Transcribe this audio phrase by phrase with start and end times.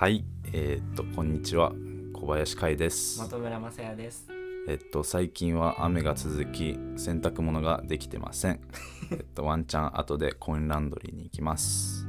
[0.00, 0.24] はい、
[0.54, 1.72] えーっと、こんにちは。
[2.14, 3.20] 小林海です。
[3.20, 4.26] 本村正也です。
[4.66, 8.60] えっと、最近は雨が続き、洗濯物ができてません。
[9.12, 12.06] えっと、ワンチャン後でコインランドリーに行きます。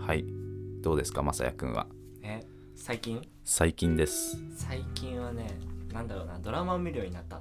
[0.00, 0.26] はい。
[0.82, 1.86] どうですか、まさやくんは？
[2.22, 2.44] え、
[2.76, 3.26] 最近？
[3.42, 4.36] 最近です。
[4.54, 5.46] 最近はね、
[5.94, 7.40] なんだろうな、ドラマを見るようになった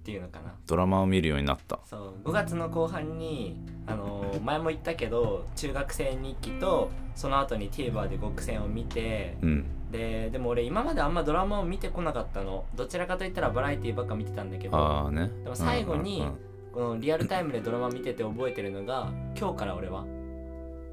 [0.00, 0.54] っていうのかな。
[0.66, 1.78] ドラマを見るようになった。
[1.84, 9.66] そう、5月の後半に、あのー前も言ったけど、中学生日記と、その後に TVer で極戦を見て、うん。
[9.90, 12.64] で、でも俺今まであんまドラマを見てこなかったの。
[12.74, 15.30] どちらかといったらバラエティばっか見てたんだけど、ああね。
[15.42, 20.06] でも最後にうんうんうんこのリアルタイムでドラマ見てて覚えてるのが「今日から俺は」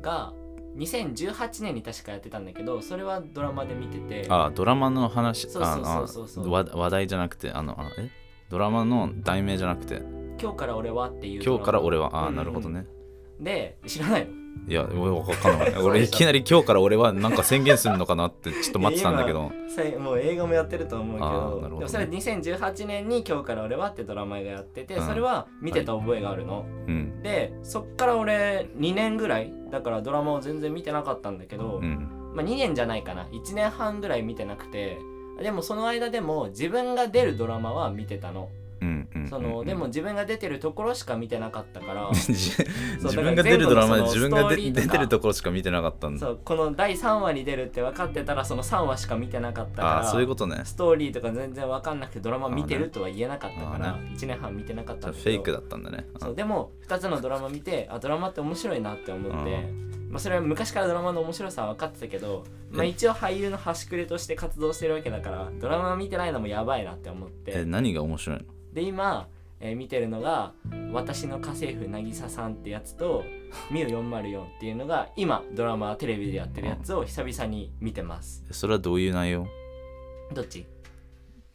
[0.01, 0.33] が
[0.75, 8.09] 2018年に確かやってたんだけどそれはドラマで見ててああ、ドラマの話、そうそうそうそうそうああ話話題じゃなくて、あの、あえ？
[8.49, 10.01] ドラマの題名じゃなくて、
[10.41, 12.85] 今日から俺は」っていう今日から俺は、ああ、うんうんなるほどね。
[13.39, 14.31] で知らないの？
[14.67, 15.75] いや、俺わかんない。
[15.77, 19.51] 俺いきなり今日から俺はなんか宣言するのかなってちょっと 待ってたんだけど。
[19.99, 21.25] もう映画もやってると思うけど。
[21.29, 21.69] なるほどね。
[21.69, 25.05] でもそれ2018年に「今日から俺は」ってドラマがやっててうん。
[25.05, 27.21] それは見てた覚えがあるの、うん。
[27.21, 32.31] でそっから俺2年ぐらいだからドラマを全然見てなかったんだけど、うん。
[32.33, 33.25] まあ、2年じゃないかな。
[33.25, 34.97] 1年半ぐらい見てなくて
[35.41, 38.49] でもその間でも自分が出るドラマは見てたの。
[39.29, 42.09] その、うんでも、自分が出てるところしか見てなかったから。
[42.13, 42.65] 自
[43.15, 46.19] 分が出るドラマで自分が出てるところしか見てなかったんだ。
[46.19, 49.97] そうこの第3話に出るって分かってたらその3話しか見てなかったから。
[49.97, 50.61] ああ、そういうことね。
[50.63, 56.07] ストーリーとか全然分かんなくてドラマ見てるとは言えなかったから、あー1年半見てなかったフェイクだったんだね。
[56.19, 59.67] そうでも2つのドラマ見てあドラマって面白いなって思って、
[60.09, 68.45] まあ、それは昔からドラマの面白さは分かってたけど、まあ、え一応俳優の端くれとして活動してるわけだからドラマ見てないのもやばいなって思っえ、て何が面白いの？
[68.73, 69.27] で今、
[69.59, 70.53] えー見てるのが
[70.93, 73.23] 「私の家政婦渚さん」ってやつと
[73.71, 78.45] 「ミュ404」っていうのが今ドラマテレビでやってるやつを久々に見てます。
[78.49, 79.47] えそれはどういう内容？
[80.33, 80.65] どっち？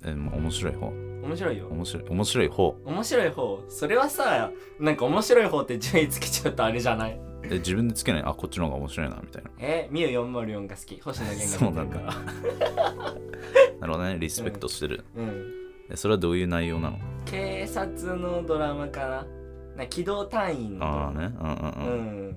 [0.05, 0.87] え、もう面白い方？
[0.88, 1.69] 面白いよ。
[1.69, 2.05] 面白い。
[2.09, 2.76] 面白い方？
[2.84, 3.60] 面白い方。
[3.69, 4.50] それはさ
[4.81, 7.21] なんか面白い方って順位つけちゃうとあれじゃない？
[7.54, 8.22] え、自分でつけない？
[8.24, 9.50] あ、こっちの方が面白いな、みたいな。
[9.58, 12.12] えー、ミュ404が好き星野源が出てるか
[12.92, 13.12] ら
[13.80, 14.16] なるほどね。
[14.18, 15.04] リスペクトしてる。
[15.16, 15.44] うん
[15.90, 16.98] え、それはどういう内容なの？
[17.26, 19.26] 警察のドラマかな
[19.76, 21.26] な機動隊員のああね。
[21.26, 22.28] うんうんううん。
[22.30, 22.36] ん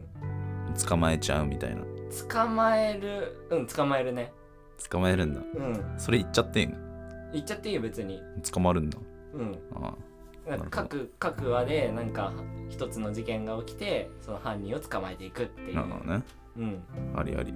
[0.88, 1.82] 捕まえちゃうみたいな。
[2.30, 4.32] 捕まえるうん捕まえるね
[4.90, 5.42] 捕まえるんだ。
[5.42, 6.76] うんそれ言っちゃっていいの？
[7.34, 8.22] 言っちゃっていいよ別に
[8.52, 8.98] 捕まるんだ。
[9.34, 9.96] うんああ。
[10.70, 12.34] 各各話でなんか
[12.70, 16.24] 一つの事件が起きてその犯人を捕まえていくっていうなるほどね。
[16.58, 16.84] うん
[17.16, 17.54] ありあり。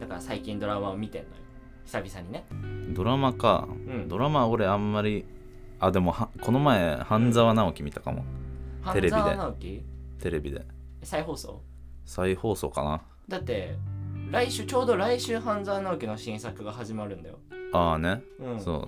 [0.00, 1.34] だから最近ドラマを見てんのよ
[1.84, 2.44] 久々にね
[2.92, 3.68] ドラマか。
[3.68, 5.24] うんドラマ俺あんまり。
[5.78, 8.24] あ、でもは、この前、半沢直樹見たかも。
[8.92, 9.84] テレビで半沢直樹？
[10.20, 10.64] テレビで。
[11.02, 11.60] 再放送？
[12.04, 13.02] 再放送かな。
[13.28, 13.74] だって
[14.30, 17.38] 来週ちょうど来週半沢直樹の新作が始まるんだよ
[17.72, 18.22] ああね。
[18.38, 18.86] うんそう。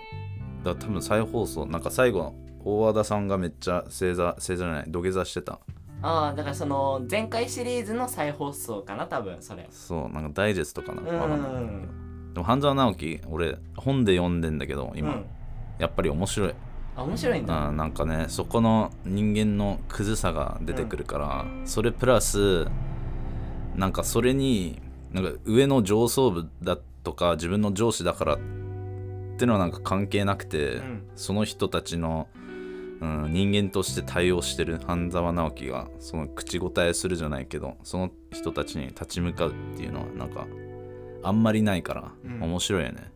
[0.65, 5.61] だ多分再放送、なんか最後、大和田さんがめっちゃ正座、正座じゃない、土下座してた。
[6.03, 9.67] ああだからその前回シリーズの再放送かな多分それ。
[9.71, 11.01] そう、なんかダイジェストかな。
[11.01, 11.19] うん。
[11.19, 11.53] わかんない
[12.35, 15.25] でも半沢直樹、俺、本で読んでんだけど、今、うん。
[15.79, 16.55] やっぱり面白い。
[16.97, 17.67] あ面白いんだ。
[17.67, 22.67] あなんかねそこの人間のクズさが出てくるから、それプラス
[23.75, 24.81] なんかそれに
[25.13, 28.39] なんか上の上層部だとか自分の上司だから
[29.35, 31.07] ってのはなんか関係なくて、うん。
[31.17, 32.29] その人たちの、
[33.01, 40.47] うん、人間として対応してる半沢直樹がその口答えするじゃないけどその人たちに立ち向かうっていうのはなんか
[41.23, 42.43] あんまりないから、うん。
[42.43, 43.13] 面白いよね。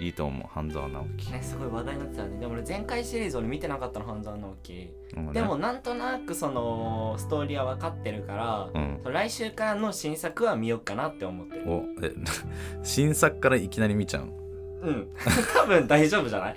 [0.00, 2.38] いいと思う半沢直樹、ねすごい話題になってたね。
[2.38, 4.94] でも俺前回シリーズ俺見てなかったの半沢直樹。
[5.16, 9.12] うんねでもなんとなくそのストーリーは分かってるからうん。
[9.12, 11.64] 来週からの新作は見ようかなって思ってる。
[11.66, 12.12] おえ
[12.84, 14.47] 新作からいきなり見ちゃう
[14.82, 15.08] うん。
[15.54, 16.54] 多分大丈夫じゃない？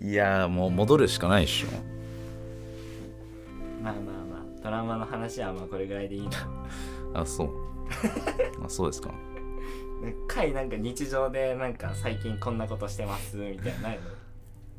[0.00, 1.68] いやーもう戻るしかないでしょ。
[3.82, 4.62] まあまあまあ。
[4.62, 6.30] ドラマの話はまあこれぐらいでいいな。
[7.14, 7.50] あそう。
[8.64, 9.10] あそうですか。
[10.28, 13.82] 回なんか日常でなんか最近こんなことしてますみたいなの？
[13.88, 13.98] ない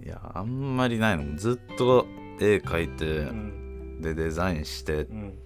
[0.03, 1.37] いやあんまりないの。
[1.37, 2.05] ずっと
[2.39, 4.01] 絵描いて、のうん。
[4.01, 5.03] でデザインして。
[5.03, 5.37] うん。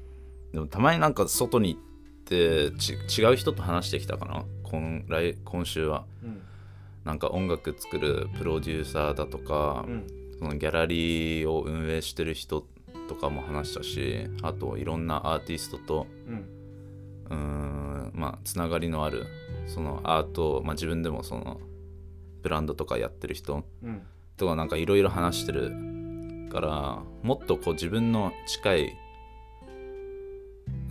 [0.51, 1.81] でもたまになんか外に行っ
[2.25, 4.45] てち違う人と話してきたかな？
[4.63, 6.05] 今来今週は。
[6.23, 6.41] うん
[7.09, 10.07] なんか音楽作るプロデューサーだとか、うん。
[10.37, 12.65] そのギャラリーを運営してる人
[13.09, 16.07] とかも話したしあといろんなアーティストと
[17.29, 17.35] うん。
[17.35, 19.25] んまあつながりのある
[19.67, 21.59] そのアート、まあ、自分でもその
[22.41, 24.01] ブランドとかやってる人うん。
[24.37, 25.73] とかなんかいろいろ話してる
[26.49, 28.97] からもっとこう自分の近い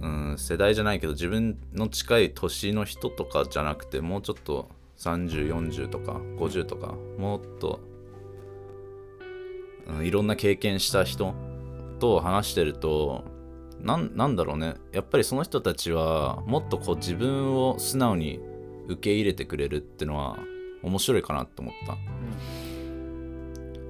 [0.03, 4.69] うんうん、世代じゃないけど自分の近い年の人とかじゃなくてもうちょっと
[4.99, 7.81] 3040とか50とかもっと、
[9.87, 11.35] うん、いろんな経験した人
[11.99, 13.25] と話してると
[13.81, 14.75] なんなんだろうね。
[14.93, 18.41] やっぱりその人たちはもっとこう自分を素直に
[18.89, 20.37] 受け入れてくれるってのは
[20.83, 21.97] 面白いかなって思った。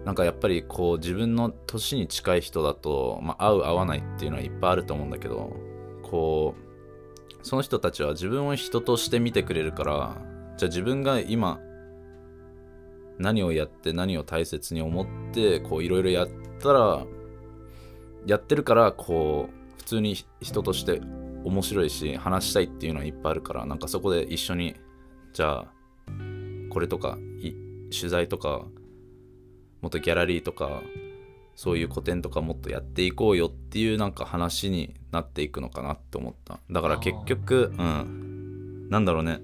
[0.04, 5.54] なんかやっぱりこう自分の年に近い人だと、まあ、合う合わないっていうのはいっぱいあると思うんだけど
[6.02, 10.16] こうその人たちは自分を人として見てくれるから
[10.58, 11.60] じゃあ自分が今
[13.19, 16.28] 何をやって何を大切に思ってこういろいろやっ
[16.60, 17.06] たら
[18.26, 21.00] やってるからこう普通に人として
[21.44, 24.75] 面白いし話したいっていうのはいっぱいあるからなんかそこで一緒に
[25.32, 25.66] じゃあ
[26.70, 27.16] これとか
[27.90, 28.66] 取材とか
[29.81, 30.82] もっとギャラリーとか
[31.54, 36.61] そういう個展とかもっとやっていこうよっていうなんか話になっていくのかなって思った。
[36.70, 38.88] だから結局うん。
[38.90, 39.40] なんだろうね。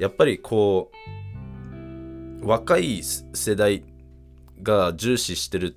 [0.00, 0.90] やっぱりこ
[2.42, 3.84] う若い世代
[4.62, 5.76] が重視してる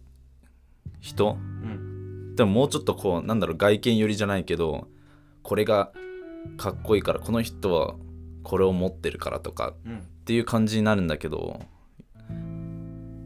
[0.99, 1.37] 人？
[1.63, 2.35] うん。
[2.35, 4.87] でももうちょっとこうなんだろう外見寄りじゃないけど
[5.41, 5.91] これが
[6.57, 7.95] かっこいいからこの人は
[8.43, 9.97] これを持ってるからとかうん。
[9.97, 11.59] っていう感じになるんだけど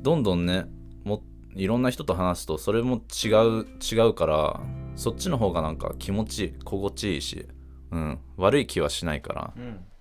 [0.02, 0.66] どんどんね
[1.04, 1.22] も
[1.56, 4.62] いろんな人と話すとそれも違う違うから
[4.96, 7.48] そっちの方がなんか気持ち心地いいし、
[7.92, 9.54] うん、悪い気はしないから。
[9.56, 9.64] うん。
[9.64, 9.95] だから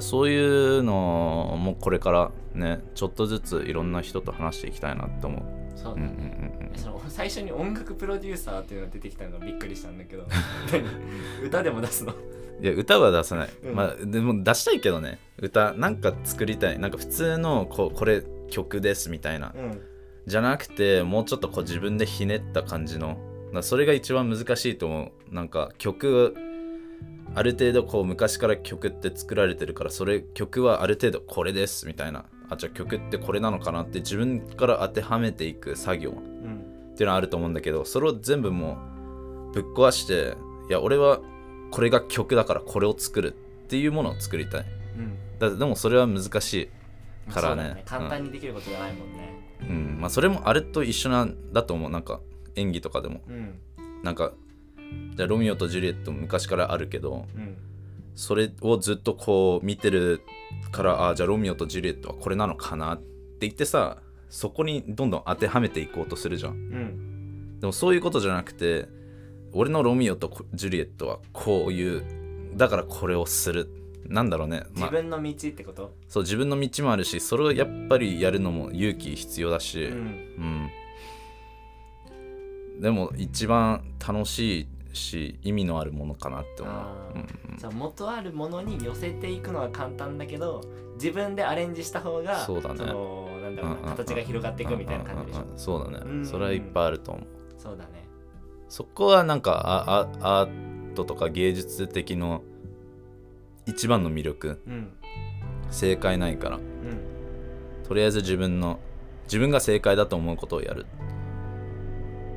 [0.00, 0.92] そういうの
[1.58, 5.42] もこれからねちょっとずついろんな人と話していきたいなって思う。
[5.76, 5.94] そう。
[5.94, 6.78] だうんうんね、うん。
[6.78, 10.26] その最初に音楽プロデューサーっていうのが出てきたのがびっくりしたんだけど。
[10.72, 11.46] 何？
[11.46, 12.14] 歌でも出すの？
[12.60, 13.74] いや歌は出さない、うん。
[13.74, 15.18] まあでも出したいけどね。
[15.38, 16.78] 歌なんか作りたい。
[16.78, 19.52] なんか普通のこうこれ曲ですみたいな。
[19.54, 19.80] うん。
[20.26, 23.18] じゃなくてもうちょっとこう自分でひねった感じの。
[23.60, 25.34] それが一番難しいと思う。
[25.34, 26.34] なんか曲
[27.34, 32.24] ある程度こう昔から曲って作られてるからそれ曲はある程度これですみたいな。
[32.50, 36.10] あじゃあ曲ってこれなのかなって自分から当てはめていく作業。
[36.10, 36.14] う
[36.48, 38.76] んっていうのはあると思うんだけどそれを全部も
[39.50, 40.36] うぶっ壊して
[40.68, 41.20] いや俺は
[41.70, 44.64] これが曲だからこれを作るっていうものを作りたい。
[44.98, 45.38] うん。
[45.38, 46.70] だでもそれは難し
[47.28, 47.62] いからね。
[47.62, 47.82] ね。
[47.86, 49.32] 簡単にできることじゃないもんね。
[49.62, 49.98] うん。
[50.00, 51.90] まあそれもあれと一緒なんだと思う。
[51.90, 52.20] なんか
[52.56, 53.22] 演技とかでも。
[53.26, 53.58] うん。
[54.02, 54.32] なんか
[55.14, 57.56] じゃあロミオとジュリエットも昔からあるけどうん。
[58.14, 60.22] それをずっとこう見てる
[60.70, 63.04] からあじゃあロミオとジュリエットはこれなのかなって
[63.40, 63.98] 言ってさ
[64.28, 66.52] そこにどんどん当てはめていこうとするじゃん。
[66.52, 67.60] うん。
[67.60, 68.86] でもそういうことじゃなくて
[69.52, 72.04] 俺のロミオとジュリエットはこういう
[72.56, 73.68] だからこれをする。
[74.08, 75.94] なんだろうね、まあ、自分の道ってこと？
[76.08, 80.68] そう自分の道もあるしそれをやっぱりやるのも勇気必要だし、うん。
[82.74, 82.82] うん。
[82.82, 86.74] でも一番楽しいし意味のあるものかなって思う。
[87.14, 90.62] うんうんそう元あるものに寄せていくのは簡単だけど
[90.94, 92.84] 自分でアレンジした方がそうだね。
[92.86, 95.40] のなんだろうなうんうんうん形が広がっていくみたいな感じでしょ？
[95.40, 96.26] うんうんうんそうだね、うん。
[96.26, 97.26] それはいっぱいあると思う。
[97.58, 98.06] そうだね。
[98.68, 102.42] そこはなんかああアートとか芸術的の
[103.66, 104.60] 一番の魅力。
[104.66, 104.92] うん。
[105.70, 106.56] 正解ないから。
[106.56, 106.62] うん。
[107.86, 108.78] とりあえず自分の
[109.24, 110.86] 自分が正解だと思うことをやる、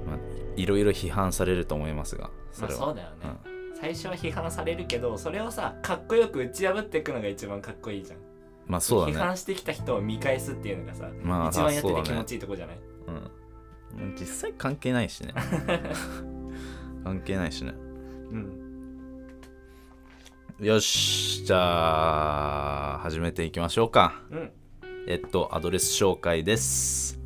[0.08, 0.18] まあ、
[0.56, 3.16] いろいろ批判されると思いますがそまあれは、そうだよね、
[3.80, 8.20] 最初は批判されるけどそれをさかっこよく打ち破っていくのが一番かっこいいじゃん。
[8.68, 9.14] まあそうだね。
[9.14, 12.80] 批判してきた人を見返すっていうのがさ、まあ一番やってて気持ちいいとこじゃない、
[13.98, 15.34] うん、実際関係ないしね。
[17.04, 17.74] 関係ないしね。
[17.76, 18.66] うん。
[20.60, 21.44] よし。
[21.46, 24.22] じゃあ始めていきましょうか。
[24.32, 24.52] うん。
[25.08, 27.20] えっとアドレス紹介です。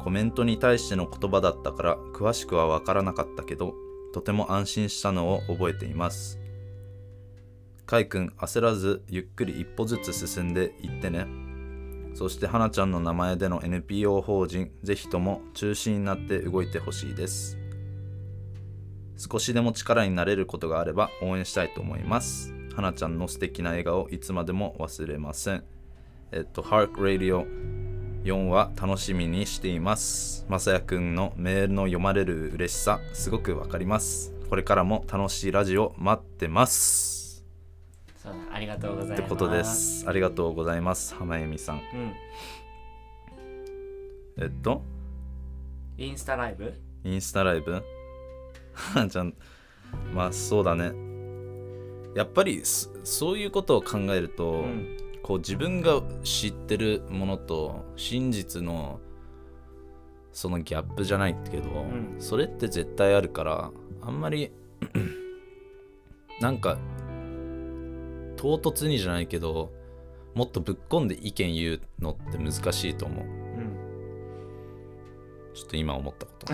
[0.00, 3.74] コメントに対しての言葉だったから詳しくは分からなかったけど
[4.12, 6.40] とても安心したのを覚えています。
[7.86, 11.47] かいくん焦らずゆっくり一歩ずつ進んでいってね。
[12.18, 17.56] そして花ちゃんの名前での NPO 法人ぜひとも中心になって動いてほしいです。
[19.16, 22.52] 少しでも力になれることがあれば応援したいと思います。
[22.74, 25.64] 花ちゃんの素敵な笑顔いつまでも忘れません。
[26.32, 27.46] えっと Hark Radio
[28.24, 30.44] 4は楽しみにしています。
[30.48, 34.34] まさやくんのメールの読まれる嬉しさすごくわかります。
[34.50, 37.17] これからも楽しいラジオ待ってます。
[38.20, 39.20] そうだありがとうございます。
[39.20, 40.04] ってことです。
[40.08, 41.14] ありがとうございます。
[41.14, 41.76] 浜恵美さん。
[41.76, 42.12] うん。
[44.42, 44.82] えっと？
[45.96, 46.74] インスタライブ？
[47.04, 47.80] インスタライブ？
[48.74, 49.34] 花ちゃん。
[50.12, 50.92] まあそうだね。
[52.16, 54.96] やっぱりそそういうことを考えると、うん。
[55.22, 58.98] こう自分が知ってるものと真実の
[60.32, 62.16] そのギャップじゃないけど、ん。
[62.18, 63.70] それって絶対あるから
[64.02, 64.50] あんまり
[66.40, 66.78] なんか
[68.38, 69.72] 唐突にじゃないけど
[70.34, 73.24] もっとぶっ込んで意見言うのって難しいと思う。
[73.24, 73.76] うん。
[75.52, 76.46] ちょっと今思ったこと。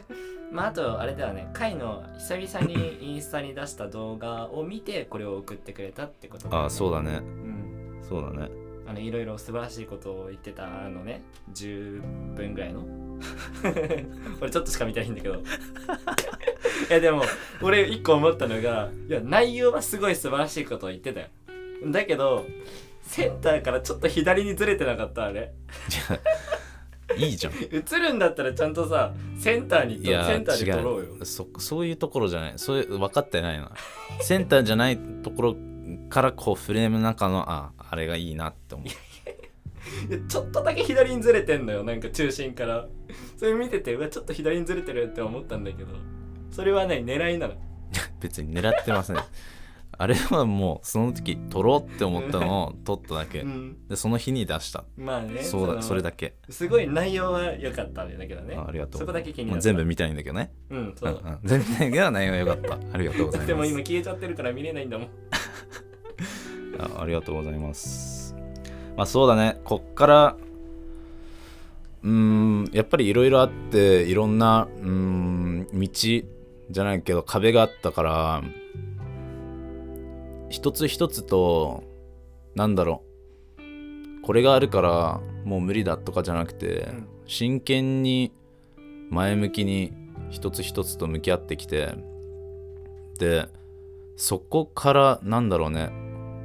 [0.52, 1.48] まああとあれだよね。
[1.54, 6.56] カイの久々にインスタに出した動画を見てこれを送ってくれたってことね。
[6.56, 7.20] ああそうだね。
[7.22, 7.70] うん。
[8.02, 8.59] そうだね
[8.90, 11.22] あのいろいろ素晴らしいことを言ってたのね。
[11.52, 12.84] 10分ぐらいの。
[14.42, 15.36] 俺ちょっとしか見てないんだけど。
[15.38, 15.42] い
[16.92, 17.22] やでも
[17.62, 21.26] 俺一個思ったのがいや内容はすごい素晴らしいことを言ってたよ。
[21.86, 22.44] だけど
[23.02, 25.52] センターからちょっと左にずれてなかったあれ。
[27.16, 27.52] いいじゃん。
[27.70, 31.24] 映るんだったらちゃんとさセンターにといやセンターで撮ろうよ。
[31.24, 32.52] そそういうところじゃない。
[32.56, 33.70] そういう分かってないな。
[34.20, 35.56] センターじゃないところ
[36.08, 40.28] からこうフレームの中のああれがいいなって思う。
[40.28, 42.86] ちょっとだけ左にずれてんのよなんか中心から。
[43.36, 45.88] それ見ててうわちょっと左にずれてるって思ったんだけど。
[46.52, 47.54] それはね狙いなの。
[48.20, 49.16] 別に狙ってません。
[49.16, 53.40] あれはもうその時撮ろうって思ったのを 撮っただけ。
[53.40, 53.88] うん。
[53.88, 54.84] でその日に出した。
[54.96, 56.36] まあねそうだのそれだけ。
[56.48, 58.54] すごい内容は良かったんだけどね。
[58.54, 59.00] あありがとう。
[59.00, 59.62] そこだけ気になった。
[59.62, 60.52] 全部見たいんだけどね。
[60.70, 61.38] うんそう、うんうん。
[61.42, 62.78] 全部見たいけど内容良かった。
[62.92, 63.46] ありがとうございます。
[63.48, 65.08] でも今消えちゃってるから見れないんだもん
[66.80, 68.34] あありがとうございます。
[68.96, 70.36] まあそうだね、こっから、
[72.02, 78.42] うん、やっぱりいろいろあって、いろんな、うん、道じゃないけど壁があったから、
[80.48, 81.84] 一つ一つと、
[82.54, 83.02] なんだろ
[83.58, 86.88] う、これがあるからもう無理だとかじゃなくて、
[87.26, 88.32] 真剣に
[89.10, 89.92] 前向きに
[90.30, 91.94] 一つ一つと向き合ってきて、
[93.18, 93.46] で、
[94.16, 95.90] そこからなんだろうね。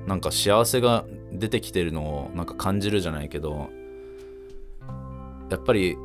[0.08, 3.70] なんか幸せが出てきてるのをなんか感じるじゃないけど
[5.50, 5.98] やっぱり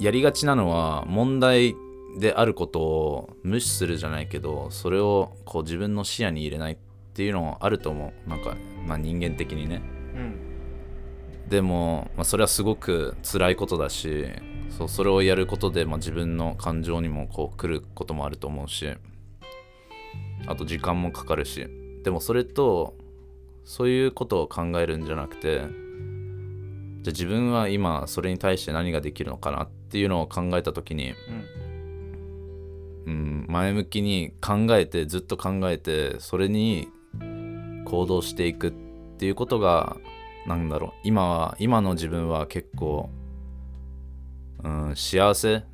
[0.00, 1.74] やりがちなのは問題
[2.18, 6.76] であることを無視するじゃないけどそれをこう自分の視野に入れないっ
[7.14, 8.28] ていうのあると思う。
[8.28, 9.82] なんか、まあ、人間的にね。
[10.14, 11.48] うん。
[11.48, 14.26] でも、まあ、それはすごく辛いことだし
[14.70, 18.88] そうそれをやることで、まあ、自分の感情にもこう来ることもあると思うし
[20.46, 21.68] あと時間もかかるし。
[22.02, 22.94] でもそれと
[23.64, 25.58] そういうことを考えるんじゃなくて
[27.04, 31.64] じゃあ自分は今それに対して何ができるのかなっていうのを考えた時に、うん。
[33.06, 36.88] うん、前向きに考えてずっと考えてそれに
[37.84, 38.72] 行動していくっ
[39.18, 39.98] ていうことが
[40.46, 43.10] なんだろう今は今の自分は結構、
[44.62, 45.64] うん、幸せ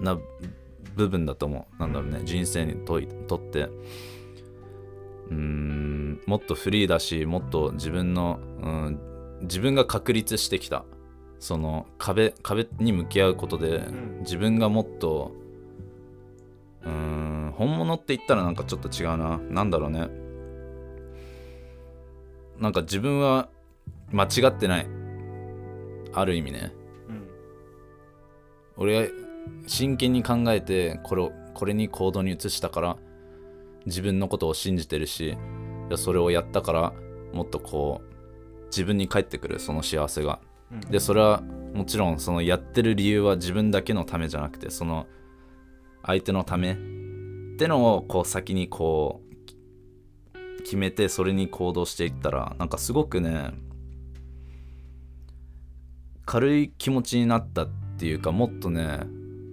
[0.00, 0.18] な
[0.94, 1.78] 部分だと思う。
[1.78, 3.68] なんだろうね人生にといとって。
[5.30, 5.75] うん
[6.26, 9.00] もっとフリーだしもっと自分の、うん、
[9.42, 10.84] 自分が確立してきた。
[11.38, 14.20] その壁壁に向き合うことで、ん。
[14.20, 15.32] 自分がもっと
[16.82, 19.38] うーん本物って言ったらなんかちょっと違うな。
[19.38, 20.08] なんだろうね。
[22.58, 23.48] なんか自分は
[24.10, 24.86] 間違ってない。
[26.12, 26.72] ある意味ね。
[27.08, 27.28] うん。
[28.76, 29.08] 俺は
[29.66, 32.96] 真剣に考えてこれをこれに行動に移したから
[33.86, 35.36] 自分のことを信じてるしい
[35.90, 36.92] やそれをやったから
[37.32, 40.40] もっとこう自分に返ってくるその幸せが。
[40.72, 40.80] うん。
[40.80, 41.42] でそれは
[41.74, 45.06] もちろんそのやってる理由は自分だけのためじゃなくてその
[46.02, 46.76] 相手のためっ
[47.58, 49.56] てのをこう先にこうき
[50.64, 53.52] 決めてそれに行動していったらなんかすごくね
[56.24, 59.00] 軽い気持ちになったっていうかもっとね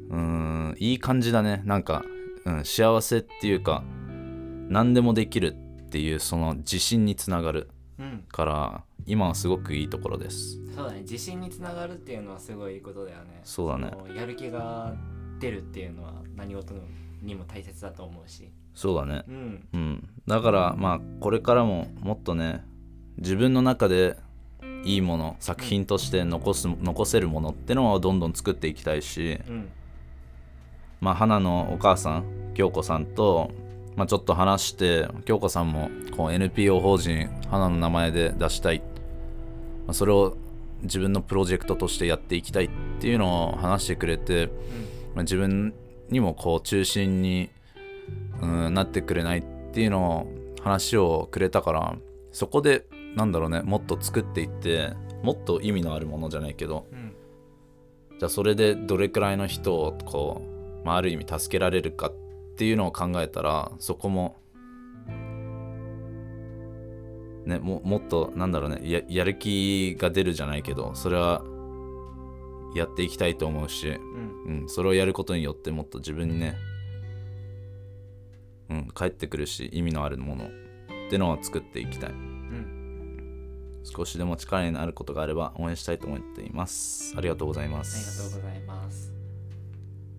[0.10, 1.62] うーんいい感じだね。
[1.66, 2.04] なんか、
[2.46, 3.84] うん、幸せっていうか
[4.70, 5.56] 何でもできる
[5.94, 7.70] っていうその自信につながる
[8.00, 8.26] うん。
[8.28, 10.60] から今はすごくいいところです。
[10.76, 11.02] そうだね。
[11.02, 13.42] 自信につながるっていうのはすごいいいことだよね。
[13.44, 13.92] そうだね。
[14.16, 14.96] やる気が
[15.40, 16.74] 出るっていうのは何事
[17.22, 18.50] にも大切だと思うし。
[18.74, 19.24] そうだね。
[19.28, 19.68] うん。
[19.72, 20.10] うん。
[20.26, 22.66] だからまあこれからももっとね
[23.20, 24.18] 自分の中で
[24.84, 29.70] いいもの作品として残す残せるものってのをどんどん作っていきたいしうん。
[31.02, 33.52] まあ花のお母さん京子さんと、
[33.96, 38.80] まあ、ちょっと話して京子さんもこう NPO 法人花の名前で出したい、
[39.86, 40.36] まあ、それを
[40.82, 42.70] 自分のプロジェクトとしてやっていきたいっ
[43.00, 44.48] ていうのを話してくれて、
[45.16, 45.74] まあ、自分
[46.10, 47.50] にもこう中心に、
[48.42, 50.28] うん、なってくれないっていうのを
[50.62, 51.96] 話をくれたから
[52.32, 52.86] そこで
[53.16, 57.14] なんだろうねもっと作っていってもっと意味のあるものじゃないけどうん。
[58.20, 60.42] じゃあそれでどれくらいの人をこ
[60.84, 62.23] う、まあ、ある意味助けられるかって
[62.66, 64.38] いうのを考えたらそこも
[67.46, 71.44] ねももっとなんだろうねややる気が出るじゃないけどそれは
[72.74, 74.62] やっていきたいと思うし、うん。
[74.62, 76.58] うん、それをやることによってもっと自分にね、
[78.70, 80.48] うん、帰ってくるし意味のあるものっ
[81.10, 82.10] てのを作っていきたい。
[82.10, 83.82] うん。
[83.84, 87.14] 少しでも力になることがあれば応援したいと思っています。
[87.18, 89.13] ありがとうございまありがすとうございます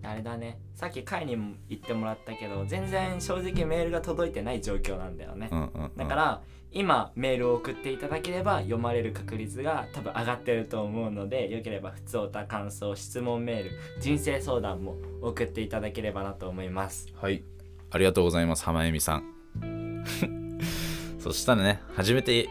[0.05, 13.71] あれだねさっき会にも言ってもらったけど全然正直メールが届いてない状況なんだよね、うんうんうんだから今メールを送っていただければ読まれる確率が多分上がってると思うのでよければ普通歌感想質問メール
[14.01, 17.43] 人生相談も送っていただければなと思いますはい。
[17.91, 20.03] ありがとうございます、浜恵美さん。
[21.17, 22.47] そしたらね、始めていっ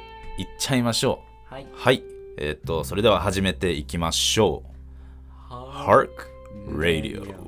[0.59, 1.65] ちゃいましょはい。
[1.65, 1.67] う。
[1.75, 2.03] はい。
[2.39, 5.53] えーっと、それでは始めていきましょう。
[5.55, 6.09] は Hark
[6.67, 7.44] Radio。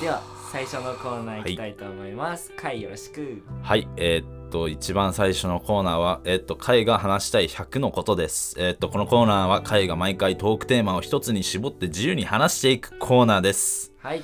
[0.00, 2.52] では最初のコーナー行きたいと思います。
[2.56, 3.42] 会よろしく。
[3.62, 3.88] はい。
[3.96, 8.56] えーっと、一番最初のコーナーは、えーっと、会が話したい100のことです。
[8.58, 13.92] えーっと、このコーナーは、会が毎回トークテーマを一つに絞って自由に話していくコーナーです。
[13.98, 14.22] はい。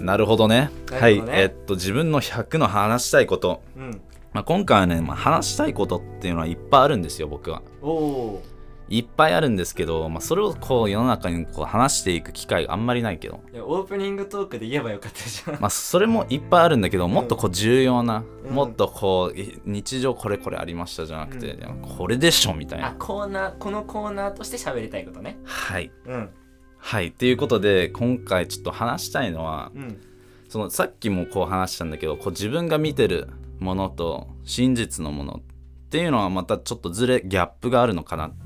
[0.00, 0.70] なるほどね。
[0.90, 1.16] なはい。
[1.18, 3.62] えーっと、自分の100の話したいこと。
[3.76, 4.00] うん。
[4.32, 7.62] まあ、今回はね、まあ、話したいことっていうのはいっぱいあるんですよ、僕は。
[7.82, 8.42] おお
[8.88, 15.60] いっぱいあるんですけど、まあ、それをこう世の中にこう話していく機会があんまりないけど、オープニングトークで言えばよかったじゃん。
[15.60, 18.54] まあ、それもいっぱいあるんだけどもっとこう重要な、うん。
[18.54, 21.82] もっとこうい日常これこれありましたじゃなくて、うん。
[21.96, 22.96] これでしょみたいあな。
[22.96, 25.38] コーナーこのコーナーとして喋りたいことね。
[25.44, 25.90] はい。
[26.06, 26.30] うん。
[26.78, 27.06] はい。
[27.08, 30.00] っていうことで今回ちょっと話したいのはうん。
[30.48, 38.43] そのさっきもこう話したんだけどこう自分が見てるものと真実のものっていうのはまたちょっとずれギャップがあるのかなって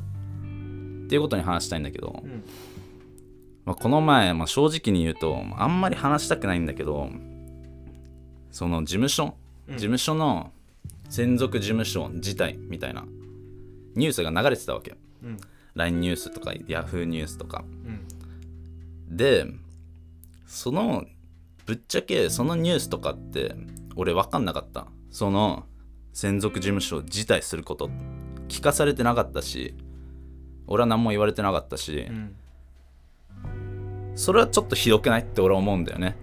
[1.15, 2.45] いうことに話したいんだけど、うん。
[3.65, 7.11] まあ、この前、まあ、正直に言うとあんまり話したくないんだけど
[8.51, 9.35] その事務所
[9.69, 9.75] うん。
[9.75, 10.53] 事務所の
[11.11, 13.05] 専属事務所自体みたいな
[13.95, 15.37] ニュースが流れてたわけうん。
[15.75, 17.65] LINE ニュースとか Yahoo ニュースとか。
[19.09, 19.17] うん。
[19.17, 19.47] で
[20.47, 21.05] その
[21.67, 23.55] ぶっちゃけそのニュースとかって
[23.97, 24.87] 俺分かんなかった。
[25.11, 25.67] その
[26.15, 27.91] 専属事務所を辞退すること。
[28.49, 29.75] 聞かされてなかったし
[30.69, 32.37] 俺は何も言われてなかったし、うん。
[34.15, 36.17] それはちょっとひどくないって俺は思うんだよね。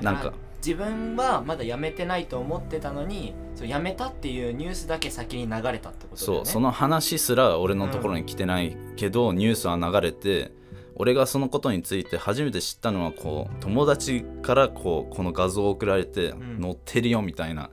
[0.00, 0.32] なんか。
[0.64, 6.44] 自分はまだ辞めてないと思ってたのにそう辞めたっていうニュースだけ先に流れたってことだよね。
[6.44, 10.50] そうその話すら俺のところに来てないけど、ニュースは流れて
[10.96, 16.58] 俺がそのことについて初めて知ったのはこう友達からこうこの画像を送られてん。
[16.60, 17.70] 載ってるよみたいな、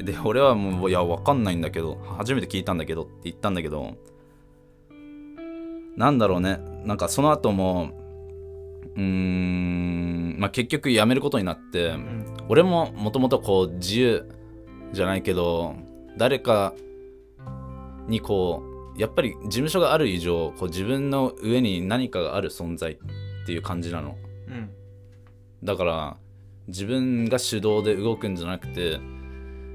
[0.00, 3.96] で俺はもういやわかんないんだけど初めて聞いたんだけどって言ったんだけど
[5.96, 6.60] なんだろうね。
[6.84, 7.90] なんかその後も
[8.96, 12.26] うーんまあ結局辞めることになって、うん。
[12.48, 14.28] 俺ももともとこう自由
[14.92, 15.74] じゃないけど
[16.16, 16.74] 誰か
[18.08, 18.62] にこ
[18.96, 22.96] うやっぱり事務所がある以上こう自分の上に何かがある存在っ
[23.46, 24.16] ていう感じなの。
[24.48, 24.70] うん。
[25.62, 26.16] だから
[26.68, 28.98] 自分が主導で動くんじゃなくて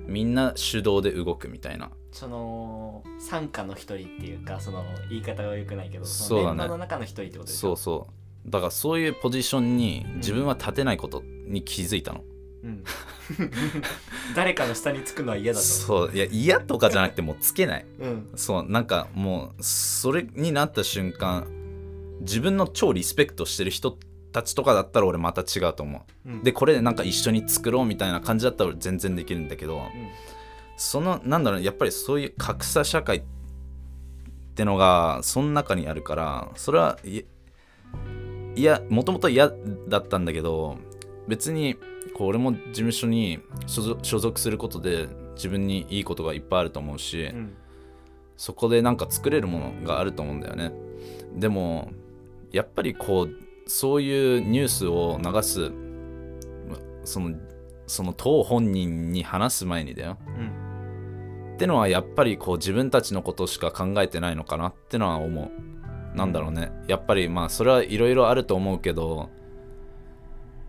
[0.07, 7.59] みんな主導で動くみたいなその傘下の一人っていうかその言い方は良くないけどそうだメンバーの中の一人ってことでしょ？
[7.59, 8.07] そうそ
[8.47, 8.49] う。
[8.49, 12.23] だからそういうポジションに自分は立てないことに気づいたの、
[12.63, 12.83] うん、
[14.35, 15.65] 誰かの下につくのは嫌だと。
[15.65, 16.11] そう。
[16.11, 17.85] いや嫌とかじゃなくてもうつけない。
[17.99, 18.29] うん。
[18.35, 18.65] そう。
[18.67, 21.45] なんかもうそれになった瞬間
[22.21, 23.95] 自分の超リスペクトしてる人
[24.31, 26.29] たちとかだったら俺また違うと思う。
[26.31, 26.43] うん。
[26.43, 29.81] でこれでなんか一緒に作ろうみたいな感じだったら俺全然できるんだけどうん
[30.77, 33.23] そのなんだろうやっぱりそういう格差社会っ
[34.55, 37.23] てのがその中にあるからそれはい
[38.55, 39.51] いやもともと嫌
[39.87, 40.77] だったんだけど
[41.27, 41.75] 別に
[42.15, 47.53] こう俺も事務所に所属所属することで自分にいいことがいっぱいあると思うし、うん。
[48.35, 50.71] そこでなんか作れるものがあると思うんだよね。
[51.35, 51.91] でも
[52.51, 55.71] やっぱりこうそういうニュースを流す
[57.03, 57.35] その
[57.85, 60.17] その当本人に話す前にだよ。
[60.27, 60.66] うん
[61.57, 66.15] ってのはやっぱりこう自分たちのことしか考えてないのかなってのは思う。
[66.15, 66.71] なんだろうね。
[66.87, 69.31] やっぱりまあそれはいろいろあると思うけど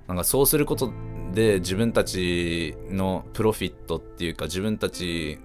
[0.07, 0.91] なんかそうすること
[1.35, 5.39] で自分たちのプロフィットっていうか自分たち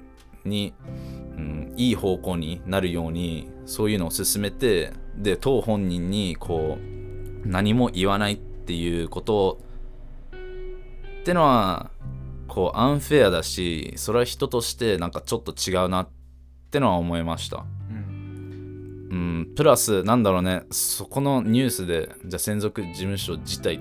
[0.45, 0.73] に、
[1.36, 9.60] うん、いい方向になるようにそういうのを進めてで当本人にこう何も言わないっていうこと
[11.21, 11.91] ってのは
[12.53, 16.09] こうアンフェアだしそれは人としてなんかちょっと違うなっ
[16.69, 17.65] てのは思いました。
[17.89, 19.07] うん。
[19.09, 19.15] う
[19.51, 19.55] ん。
[19.55, 20.61] プラスなんだろうね。
[20.69, 23.79] そこのニュースでじゃあ専属事務所自体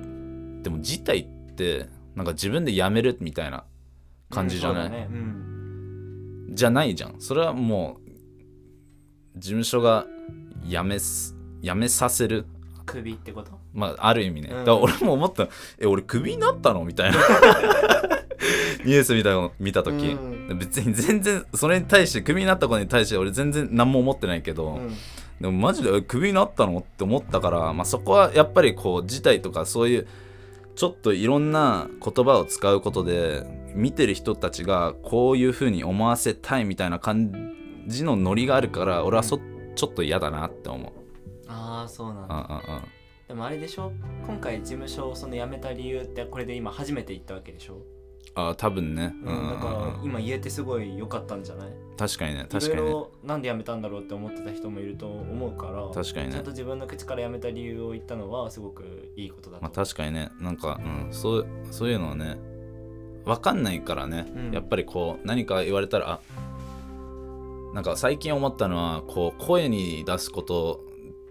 [0.63, 3.65] でも自体ってなんか自分で辞めるみたいな
[4.31, 5.09] 感じじゃない、そうだね。
[5.11, 6.47] うん。
[6.53, 7.17] じゃないじゃん。
[7.19, 7.99] それはも
[9.37, 10.07] う事務所が
[10.65, 12.47] 辞めす辞めさせる
[12.87, 13.51] 首ってこと？
[13.75, 14.65] まあある意味ね、うん。
[14.65, 16.85] だから俺も思ったえ俺クビになったの？
[16.85, 17.19] みたいな
[18.87, 20.13] ニュース見たの見た時、
[20.49, 20.59] うん。
[20.59, 24.91] 別に全然それに対してクビになったことに対して俺全然何も思ってないけど、うん。
[25.41, 26.79] でもマジでえクビになったの？
[26.79, 30.07] って思ったから、まあ、そこはやっぱりこう事態とかそういう
[30.77, 37.53] ちょっといろんな言葉を使うことで見てる人たちがこういう風に思わせたいみたいな感
[37.87, 39.39] じのノリがあるから俺はそ、
[39.75, 40.93] ちょっと嫌だなって思う。
[41.49, 42.83] ああそうなんうんだうんうん。
[43.29, 43.93] でもあれでしょ？
[44.27, 47.79] 今回事務所をその辞めた理由ってこれで今初めて言ったわけでしょ、
[48.35, 51.69] あー多分ね、うんだから今言えてすごい良かったんじゃない？
[51.99, 53.05] 確かにねい確かにね。
[53.23, 56.33] なんで辞めたんだろうって思ってた人もいると思うから確かにね。
[56.33, 60.31] ちゃんと自分の口から辞めた理由を言ったのはすごくいいことだとまあ確かにね。
[60.41, 62.39] なんか、うん、そうそういうのはね
[63.25, 64.53] 分かんないからね、うん。
[64.53, 66.21] やっぱりこう何か言われたらあ
[67.75, 70.81] なんか最近思ったのはこう声に出すこと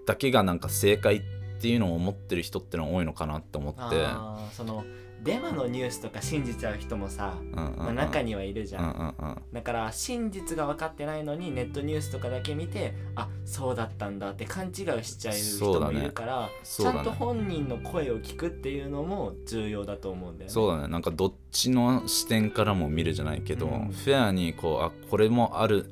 [0.06, 1.22] だけがなんか正解っ
[1.62, 4.08] ていうのを思ってる人ってのが多いのかなって思って、
[4.54, 4.84] その
[5.24, 17.00] デマのニュースとか信じちゃう人もさ、まあ、中にはいるじゃん、だから真実が分かってないのにネットニュースとかだけ見てあそうだったんだって勘違いしちゃう人もいるから、そうだね。
[17.00, 20.54] ちゃんと本人の声を聞くっていうのも重要だと思うんだよね。
[20.54, 20.88] そうだね。
[20.88, 23.90] なんかどっちの視点からも見るじゃないけど、うん。
[23.90, 25.86] フェアにこうあこれもある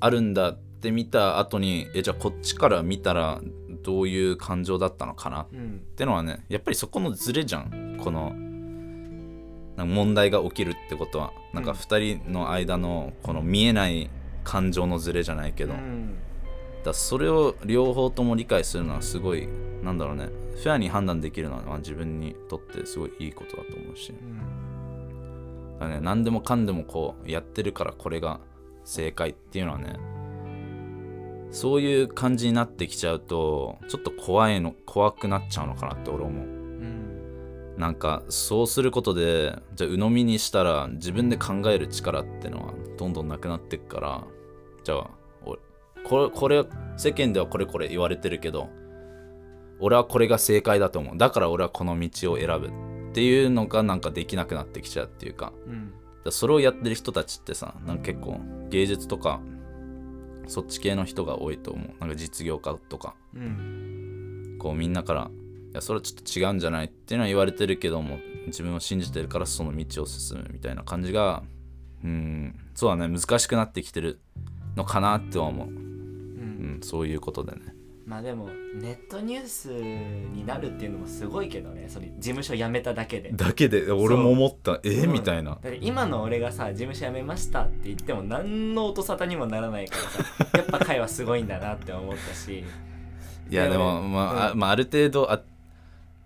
[0.00, 3.40] あるんだって見た後にえじゃあこっちから見たら
[3.84, 5.46] どういう感情だったのかな？
[5.52, 5.76] うん。
[5.76, 8.00] ってのはねやっぱりそこのズレじゃん。
[8.02, 8.34] この
[9.76, 11.76] なんか問題が起きるってことはなんかうん。
[11.76, 14.10] 2人の間のこの見えない
[14.44, 16.16] 感情のズレじゃないけど、うん。
[16.84, 19.48] らそれを両方とも理解するのはすごい
[19.82, 24.12] なんだろうねフェアに判断できるのはまあ自分にとってすごいいいことだと思うし。
[24.12, 25.78] うん。
[25.80, 28.40] だね何でもかんでもこうやってるからこれが
[28.84, 29.98] 正解っていうのはね
[31.50, 36.46] そういう感じになってきちゃうとちょっと怖いの怖くなっちゃうのかなって俺思う。
[36.46, 36.53] うん
[37.76, 44.24] なんかそうすることでじゃあ鵜呑みにしたら自分で考える力ってのはどんどんなくなっていくから
[44.84, 45.10] じゃあ
[45.44, 45.58] 俺
[46.04, 46.64] これこれ
[46.96, 48.68] 世間ではこれこれ言われてるけど
[49.80, 51.18] 俺はこれが正解だと思う。
[51.18, 52.68] だから俺はこの道を選ぶ
[53.10, 55.52] っていうのがなんかできなくなってきちゃうっていうか。
[55.66, 55.92] うん。
[56.30, 59.42] それをやってる人たちってさなんか結構芸術とか
[60.46, 61.88] そっち系の人が多いと思う。
[62.00, 63.14] なんか実業家とか。
[63.34, 64.56] うん。
[64.58, 65.43] こうみんなから「い
[65.74, 71.42] やそれはちょっと違うんじゃない?」っていうのは言われてるけども自分を信じてるからその道を進むみたいな感じが
[72.02, 73.18] うんそうだね。
[73.18, 74.20] 難しくなってきてる
[74.76, 77.74] のかなっては思う、ううんん、そういうことでね。
[78.06, 81.86] まあでもネットニュースになるっていうのもすごいけどね。
[81.88, 83.32] それ事務所辞めただけで。
[83.32, 84.78] だけで俺も思った。
[84.84, 85.04] え？
[85.04, 85.06] う。
[85.08, 85.58] んみたいな。
[85.80, 92.64] 今の俺がさ事務所辞めましたって言っても何の音沙汰にもならないからさ やっぱ会はすごいんだなって思ったし。
[93.50, 94.58] いやでも、まああうん。
[94.58, 95.40] まあ、ある程度あ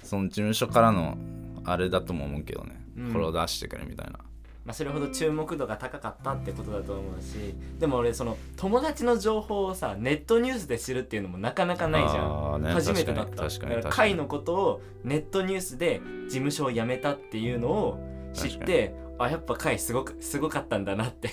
[0.03, 1.17] その事務所からの
[1.65, 3.13] あれだとも思うけどね、うん。
[3.13, 4.19] これを出してくれみたいな。
[4.65, 13.49] まあ、それほど注目度が高かったってことだと思うしでも俺その友達の情報をさネットニュースで知るっていうのもなかなかないじゃん、ね初めてだった。
[13.49, 17.99] だから会のことをネットニュースで事務所を辞めたっていうのを
[18.35, 21.29] 知っ確てあやっぱ会すごくすごかったんだなって。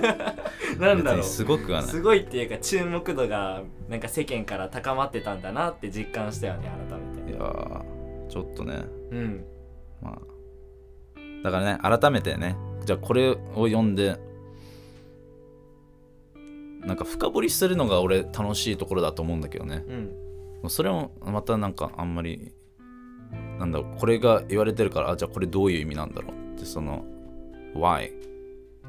[0.78, 1.22] なんだろう。
[1.22, 1.90] すごくはない。
[1.90, 7.30] すごいっていうか注目度がなんか世間から高まってたんだなって実感したよね改めて。
[7.30, 8.84] いやーちょっとね。
[9.10, 9.44] うん。
[10.02, 10.20] まあ。
[11.42, 14.18] だからね改めてねじゃあこれを読んで
[16.80, 19.84] なんか深掘りするのが俺楽しいところだと思うんだけどね。
[20.62, 20.70] うん。
[20.70, 22.52] それもまたなんかあんまり
[23.58, 27.04] なんだろうこれが言われてるからあじゃあこれどういう意味なんだろうってその
[27.74, 28.10] why?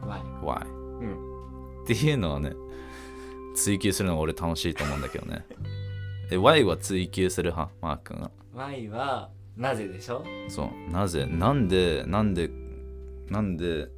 [0.05, 0.67] わい why?
[0.67, 1.83] うん。
[1.83, 2.53] っていうのはね
[3.55, 5.45] 追求するのが俺楽しいと思うんだけどね。
[6.31, 7.73] え why は追求する派？
[7.81, 10.23] マー君が Y はなぜでしょ？
[10.49, 10.91] そう。
[10.91, 11.25] なぜ？
[11.25, 12.03] なんで？
[12.05, 12.49] なんで？
[13.29, 13.89] なんで？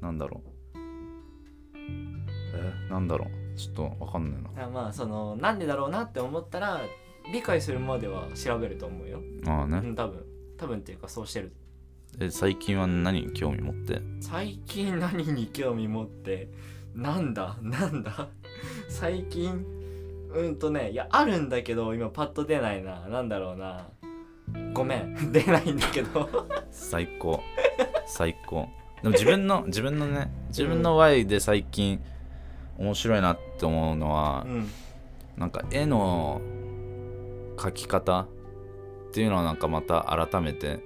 [0.00, 0.78] なんだろう？
[2.54, 2.90] え？
[2.90, 3.56] なんだろう？
[3.58, 4.64] ちょっとわかんないな。
[4.64, 6.80] あまあそのなんでだろうなって思ったら
[7.32, 9.20] 理解するまでは調べると思うよ。
[9.46, 9.80] ああね。
[9.82, 10.24] うん多分。
[10.56, 11.52] 多分っていうかそうしてる
[12.18, 14.00] え最近は何に興味持って？
[14.20, 16.48] 最近何に興味持って？
[16.94, 17.56] なんだ？
[17.62, 18.28] なんだ？
[18.88, 19.64] 最近？
[20.34, 23.00] うんとねいやあるんだけど今パッと出ないな。
[23.08, 23.88] なんだろうな。
[24.72, 25.14] ごめん。
[25.32, 26.28] 出ないんだけど。
[26.70, 27.40] 最高。
[28.06, 28.68] 最高。
[29.02, 32.00] でも自分の自分のね自分の Y で最近
[32.78, 34.68] 面白いなって思うのはう、ん。
[35.36, 36.40] なんか絵の
[37.56, 38.28] 描き方っ
[39.12, 40.80] ていうのはなんかまた改めて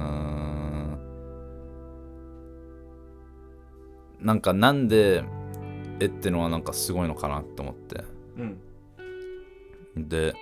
[0.00, 0.98] うーん。
[4.20, 5.24] なんかなんで
[5.98, 8.04] 絵ってのはなんかすごいのかなって思って。
[8.36, 10.08] うん。
[10.08, 10.34] で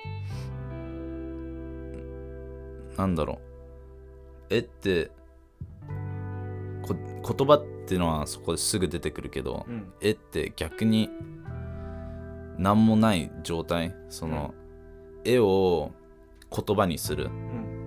[2.97, 3.41] なんだろ
[4.51, 4.55] う。
[4.55, 5.11] 絵って
[6.83, 6.95] こ
[7.37, 9.93] 言葉っていうのはそこですぐ出てくるけど、うん。
[10.01, 11.11] 絵って逆に
[12.57, 13.95] 何もない状態。
[14.09, 14.55] その、
[15.25, 15.93] 絵を
[16.51, 17.27] 言葉にする。
[17.27, 17.78] うん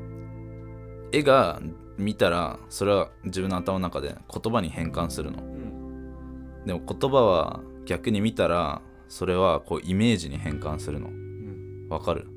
[1.11, 1.61] 絵が
[1.97, 5.41] 見たらそれは自分の頭の中で言葉に変換するの。
[5.41, 6.63] うん。
[6.65, 11.07] でも言葉は逆に見たらそれはこうイメージに変換するの。
[11.07, 11.87] うん。
[11.89, 12.27] わかる？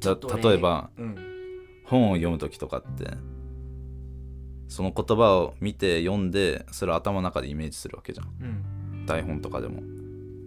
[0.00, 1.16] ちょっと俺例えばうん。
[1.84, 3.10] 本を読む時とかって
[4.68, 8.28] その言葉を見て読んでそれを頭の中でイメージするわけじゃん。
[8.40, 9.06] うん。
[9.06, 9.82] 台本とかでも。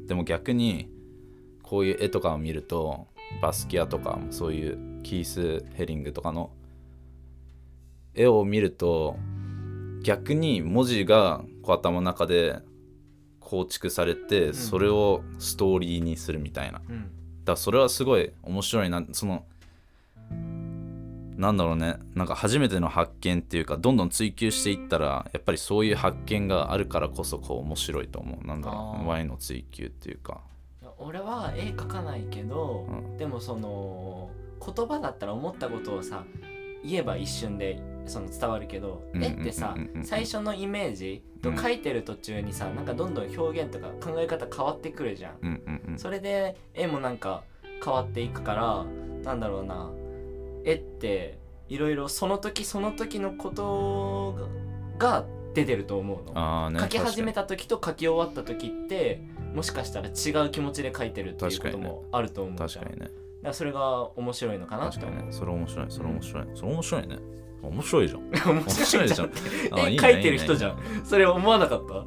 [0.07, 0.89] でも逆に
[1.61, 3.07] こういう絵とかを見ると
[3.41, 6.51] バスキアとかもそういうキース・ヘリングとかの
[8.13, 9.17] 絵を見ると
[10.03, 12.59] 逆に文字がこう頭の中で
[13.39, 14.53] 構築されてん。
[14.53, 17.11] それをストーリーにするみたいな、だかうん
[17.45, 19.03] らそれはすごい面白いな。
[19.11, 19.45] その
[21.35, 21.95] なんだろうね。
[22.15, 28.45] なんか初めての発見っていうかどんどん追求していったらやっぱりそういう発見があるからこそこう面白いと思う。
[28.45, 29.07] なんだろう。
[29.07, 30.41] Y の追求っていうか。
[30.97, 33.17] 俺は絵描かないけど、うん。
[33.17, 34.29] でもその
[34.63, 36.25] 言葉だったら思ったことをさ
[36.83, 41.55] 言えば一瞬でその伝わるけど、絵ってさ最初のイメージとうん。
[41.55, 45.95] 描いてる途中にさ、なんかどんどん表現とか考え方変わってくるじゃん。
[45.97, 47.43] それで絵もなんか
[47.83, 48.85] 変わっていくから
[49.23, 49.91] なんだろうな
[50.65, 51.37] 絵って
[51.67, 54.49] いろいろその時その時のこと
[54.97, 56.79] が出てると思うの。
[56.79, 59.21] 書き始めたた時と書き終わった時って
[59.53, 62.79] もしかしたら違う気持ちで書いてるっていうこともあると思うかにね。
[62.99, 63.11] だか
[63.43, 64.89] らそれが面白いのかな。
[64.89, 65.33] って思う確かにね。
[65.33, 65.85] それ面白い。
[65.89, 66.45] それ面白い。
[66.55, 67.17] それ面白いね。
[67.61, 68.21] 面白いじゃん。
[68.31, 69.31] 面面白いじゃん。
[69.71, 70.71] あいいね 絵描いてる人じゃん。
[70.71, 71.01] いいね。
[71.03, 72.05] それ思わなかった？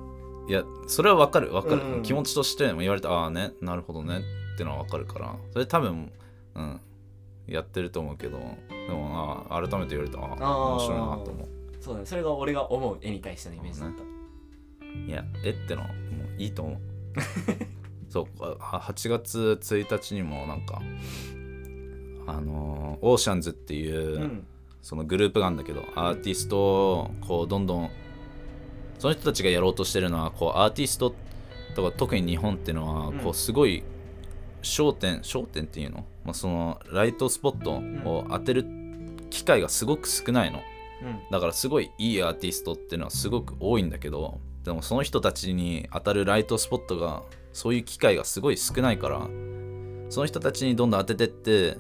[0.49, 4.21] いやそれはわかるわかる、うん気持ちとしても言われてああねなるほどね。
[4.55, 5.37] ってのはわかるから。
[5.53, 6.13] それ多分
[6.55, 6.81] うん。
[7.47, 8.39] やってると思うけど。
[8.39, 10.71] でもああ改めて言われてあああー。
[10.73, 11.49] 面白いなと思う。
[11.81, 12.07] そうだね。
[12.07, 14.03] それが俺が思う絵に対してのイメージだった、
[14.95, 16.79] いや絵ってのもういいと思う
[18.13, 18.27] そう
[18.61, 20.83] あ8月1日にもなんか
[22.27, 24.47] あのーオーシャンズっていう、うん。
[24.83, 27.91] そのグループがあるんだけどアーティストをこうどんどん
[28.99, 31.15] その人たちがやろうとしてるのはこうアーティスト
[31.77, 33.19] とか特に日本っていうのはうん。
[33.21, 33.85] こうすごい
[34.63, 37.75] 焦点焦点っていうの,、まあ、そのライトスポット
[38.09, 38.67] を当てる
[39.31, 40.61] 機会がすごく少ないの。
[41.03, 41.21] うん。
[41.31, 47.23] だからすごいいいアーティストっていうのはすごく多いんだけどでもその人たちに当たるライトスポットが
[47.53, 49.21] そういう機会がすごい少ないから
[50.09, 51.79] その人たちにどんどん当ててって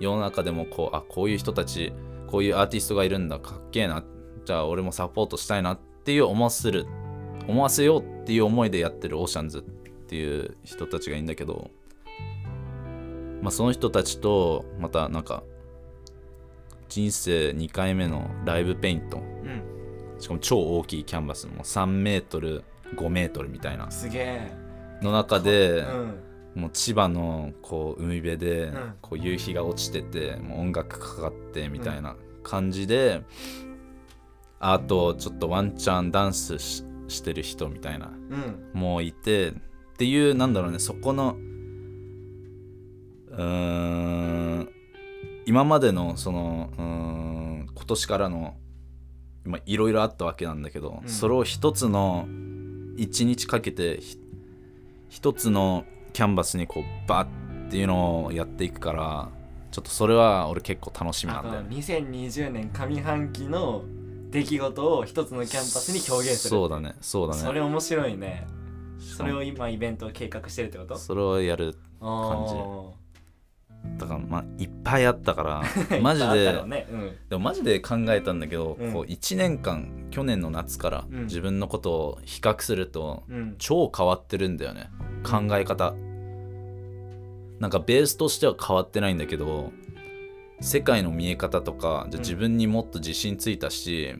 [0.00, 1.92] 世の中でもこうあこういう人たち
[2.26, 4.04] こういうアーティストがいるんだかっけえな
[4.44, 6.86] じゃあ俺もサポートしたいなっていう思わせる
[7.46, 11.70] 思わせようっていう思いでやってるオーシャンズっていう人たちがいいんだけど
[13.40, 15.42] まあその人たちとまたなんか
[16.92, 19.16] 人生2回目のライブペイント。
[19.16, 19.62] うん。
[20.20, 22.64] しかも超大きいキャンバスもう3メートル
[22.96, 23.90] 5メートルみたいな。
[23.90, 24.52] すげえ。
[25.02, 26.62] の中で、うん。
[26.62, 28.94] もう千葉のこう海辺でうん。
[29.00, 33.22] こう夕日が落ちててもう音楽かかってみたいな感じで、
[34.60, 38.70] あとちょっとワンチャンダンスししてる人みたいなうん。
[38.78, 39.54] もういてっ
[39.96, 41.36] ていうなんだろうねそこの
[43.30, 44.68] うーん
[45.46, 48.56] 今までのそのうーん今年からの
[49.44, 51.08] まあいろいろあったわけなんだけど、うん。
[51.08, 52.26] それを一つの
[52.96, 54.18] 一日かけてひ
[55.08, 59.30] 一つのキャンバスにこうバッっていうのをやっていくから
[59.70, 61.76] ちょっとそれは俺結構楽しみなんだよね。
[61.76, 63.84] 2020年上半期の
[64.30, 66.50] 出来事を一つのキャンパスに表現する。
[66.50, 67.40] そうだねそうだね。
[67.40, 68.46] それ面白いね。
[68.98, 70.96] それを今イベントを計画してるってこと？
[70.96, 72.54] それをやる感じ
[73.98, 75.62] だからまあいっぱいあったから
[76.00, 76.86] マジで、ね。
[76.90, 78.92] うん、でもマジで考えたんだけど、うん。
[78.92, 81.24] こう1年間去年の夏からうん。
[81.24, 83.54] 自分のことを比較すると、うん。
[83.58, 84.90] 超変わってるんだよね。
[85.24, 85.94] 考え方。
[87.58, 89.72] なんかベースとしては変わってないんだけど
[90.60, 94.14] 世界の見え方とかじゃ自分にもっと自信ついたし、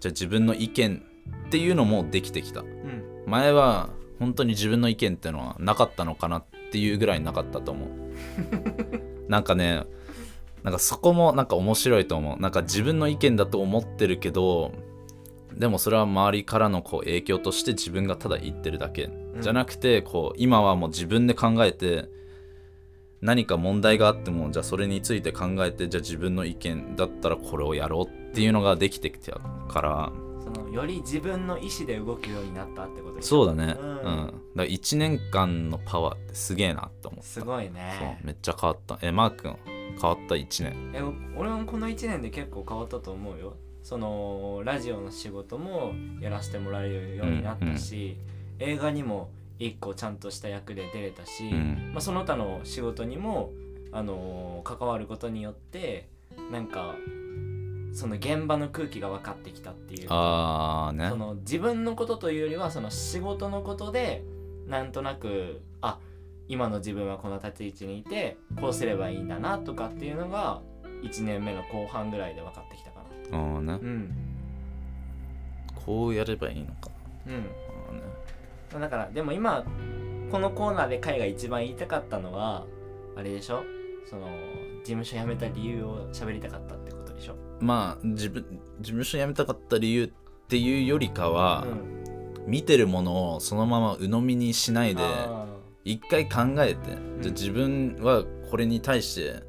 [0.00, 1.02] じゃあ自分の意見
[1.46, 2.60] っていうのもできてきた。
[2.60, 3.24] うん。
[3.26, 8.07] 前は本当に自分の意見ってのはなかったのかなっていうぐらいなかったと思う
[9.28, 9.84] なんかね
[10.62, 12.40] なんかそこもなんか面白いと思う。
[12.40, 14.72] なんか自分の意見だと思ってるけど
[15.54, 19.42] でもそれは周りからのこう影響として自分がただ言ってるだけ、うん。
[19.42, 22.08] じゃなくてこう今はもう自分で考えて
[23.20, 30.12] 何か問題があってもじゃあそれについて考えてじゃあ自分の意見だったらこれをやろうっていうのができてきたから
[30.72, 33.76] より自分の意思で動くようになったってことそうだね。
[33.78, 33.92] ううん。
[33.94, 37.24] ん、だから1年間のパワーってすげえなって思った。
[37.24, 38.20] すごいね。
[38.22, 38.98] めっちゃ変わった。
[39.02, 39.56] えマー君
[40.00, 40.92] 変わった1年。
[40.94, 41.02] え
[41.36, 43.56] 俺もこの1年で結構変わったと思うよ。
[43.82, 48.16] そのラジオの仕事もやらせてもらえるようになったし、
[48.58, 51.90] 映画にも1個ちゃんとした役で出れたし、うん。
[51.92, 53.50] まあ、その他の仕事にも、
[53.92, 56.08] あのー関わることによって
[56.52, 56.94] なんか
[57.92, 60.06] その現場の空気が分かってきたっていう。
[60.10, 61.08] あーね。
[61.10, 64.24] その自分のことというよりはその仕事のことで
[64.66, 65.98] なんとなくあ
[66.48, 70.60] 今の自分はこの立ち位置にいてこうすればいいんだなとかっていうのが
[71.02, 73.38] 1年目の後半ぐらいで分かってきたかな。
[73.38, 73.72] あーね。
[73.74, 74.14] うん。
[75.84, 76.90] こうやればいいのか。
[77.26, 77.32] うん。
[78.72, 79.64] な、ね、だからでも今
[80.30, 82.66] このコーナーで海が一番言いたかったのは
[83.16, 83.62] あれでしょ？
[84.04, 84.28] その
[84.80, 87.36] 事務所辞めた理由を喋りたかったってことでしょ？
[87.60, 88.44] まあ自分
[88.80, 90.10] 事務所辞めたかった理由っ
[90.48, 91.98] ていうよりかは、うん。
[92.46, 95.46] 見てるものをそのまま鵜呑みにしないであ
[95.84, 99.42] 一回考えて、じゃあ自分はこれに対して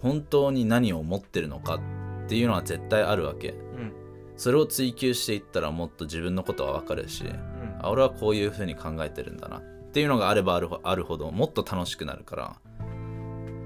[0.00, 1.80] 本当に何を思ってるのかっ
[2.28, 3.48] ていうのは絶対あるわけ。
[3.48, 3.92] ーうん。
[4.36, 7.32] それを追求していったらもっと自分のことは分かるしうん。
[7.80, 12.56] あ俺はこういうふうに考えてるんだなっていうのがあればあるほあるほどもっと楽しくなるから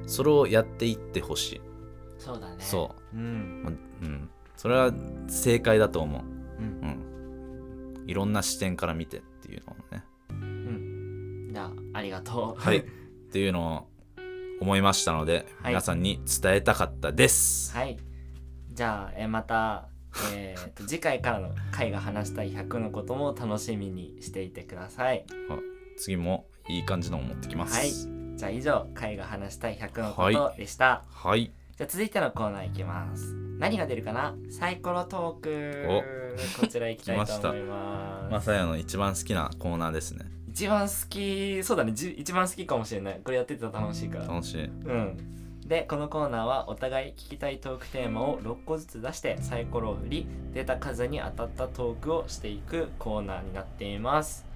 [0.07, 1.61] それをやっていってほしい。
[2.19, 2.57] そうだね。
[2.59, 3.63] そううん。
[3.65, 3.71] ま
[4.03, 4.31] うん。
[4.57, 4.93] それは
[5.29, 6.23] 正解だと思う。
[6.23, 6.81] うん。
[6.83, 7.07] うん
[8.07, 10.05] いろんな視点から見てっていうのをね。
[10.31, 11.51] うん。
[11.53, 12.61] じゃあありがとう。
[12.61, 12.79] はい。
[12.79, 12.83] っ
[13.33, 13.89] ていうのを
[14.61, 15.73] 思いましたので、はい。
[15.73, 17.73] 皆さんに伝えたかったです。
[17.77, 17.97] はい。
[18.73, 19.89] じゃあ、えまた、
[20.35, 25.25] えーと次回からの回が話したい100のことも楽しみにしていてください。
[25.97, 27.77] 次もいい感じのを持ってきます。
[27.77, 28.37] はい。
[28.37, 31.03] じゃあ以上、回が話したい100のこはとでした。
[31.11, 33.35] はいじゃあ続いてのコーナーいきます。
[33.59, 34.35] 何が出るかな？
[34.49, 36.03] サイコロトーク。
[36.59, 38.33] こちら行きたいと思います。
[38.33, 43.21] まさやの一番好きなコーナーですね一番好き、そうだね、じ一番好きかもしれない。
[43.23, 44.27] これやってたら楽しいから。
[44.27, 45.19] 楽しいうん。
[45.67, 54.47] でこのコーナーはお互い聞きたいトークテーマを6個ずつ出してサイコロを振り出た数に当たったトークをしていくコーナーになっています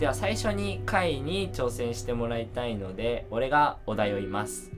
[0.00, 4.70] では最初に回に挑戦してもらいたいので俺がお題を言います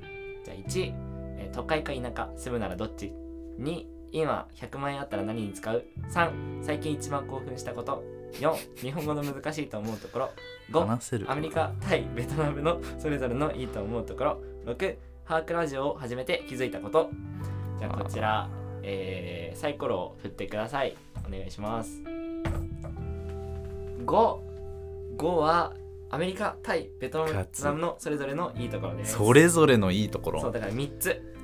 [0.44, 1.07] じゃあ1、
[1.48, 3.12] えー都会か田舎住むならどっち
[3.60, 8.02] ？2今100万円あったら何に使う？3最近一番興奮したこと
[8.34, 10.30] ？4日本語の難しいと思うところ
[10.70, 11.30] ？5話せる。
[11.30, 17.10] アメリカ、タイ、ベトナムの それぞれのいいと思うところ？6ハークラジオを始めて気づいたこと？
[17.78, 18.48] じゃあこちら、
[18.82, 20.96] えーサイコロを振ってください。
[21.26, 22.00] お願いします。
[24.06, 25.74] 55は
[26.10, 29.16] アメリカ、タイ、ベトナムのそれぞれのいいところです。
[29.16, 30.40] それぞれのいいところ。
[30.40, 31.34] そうだから3つ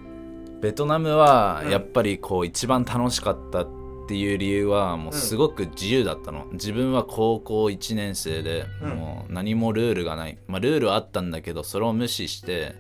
[0.65, 1.71] ベトナムはうん。
[1.71, 3.69] やっぱりこう一番楽しかったっ
[4.09, 8.91] ていう理由はもうすごく自由だったの、自分は高校1年生でうん。
[8.97, 12.75] もう何もルールがない、まあルールはあったんだけどそれを無視して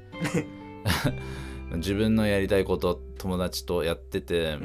[1.77, 4.59] 自分のやりたいこと友達とやってて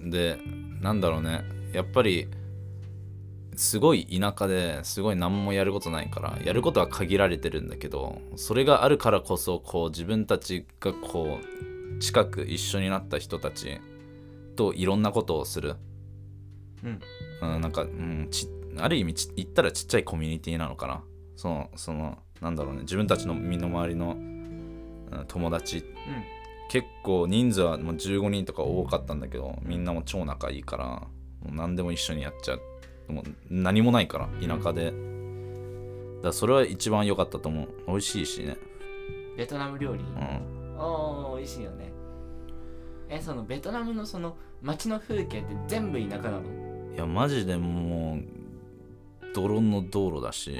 [0.00, 0.10] う、ん。
[0.10, 0.38] で
[0.80, 1.44] なんだろうね。
[1.74, 2.26] やっぱり
[3.54, 13.80] すごい田舎ですごい何もやることないからやることは限られてるんだけどそれがあるからこそこう自分たちがこう近く一緒になった人たち
[14.56, 15.76] といろんなことをする、
[16.82, 17.00] うん。
[17.42, 21.02] うん、なんか、うん、ちある意味ち言ったらちっちゃいコミュニティなのかな。
[21.36, 22.82] そのそのなんだろうね。
[22.82, 24.42] 自分たちの身の回りの、うん
[25.28, 25.84] 友達。
[26.70, 31.06] 結構人数はもう15人とか多かったんだけどみんなも超仲いいからも
[31.50, 33.12] う何でも一緒にやっちゃう。
[33.12, 34.86] もう何もないから田舎で。
[34.86, 34.96] だか
[36.28, 37.68] らそれは一番良かったと思う。
[37.86, 38.56] 美味しいしね。
[39.36, 40.00] ベトナム料理。
[40.00, 41.92] うんああ美味しいよね。
[43.08, 46.42] えそのベトナムのその街の風景って全部田舎なの？
[46.94, 48.22] いやマジでもう
[49.34, 50.56] 泥の道路だし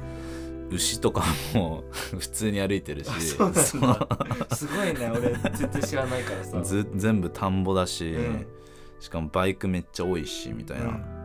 [0.70, 1.24] 牛とか
[1.54, 6.62] も普通に歩いてるしすごいね俺全然知らないからさ。
[6.62, 8.46] ず全部田んぼだし、うん。
[9.00, 11.18] しかもバイクめっちゃ多いしみたいな、うん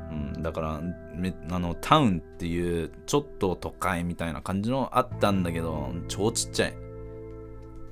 [0.43, 0.82] だから
[1.15, 6.76] めあのタウンっていうちょっと都会みたいな感じのあったんだけど超ちっちゃい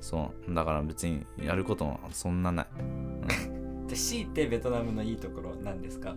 [0.02, 0.54] そう。
[0.54, 2.66] だから別にやることもそんなない。
[3.86, 6.14] で強いてベトナムのいいところなんですか？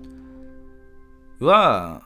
[1.40, 2.02] は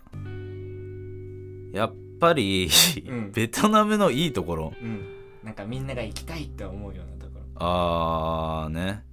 [1.74, 2.70] やっぱり、
[3.08, 3.32] うん。
[3.32, 4.74] ベトナムのいいところ。
[4.82, 5.06] うん。
[5.44, 7.46] なんかみんなが行きたいって思うようなところ。
[7.56, 9.04] あーね。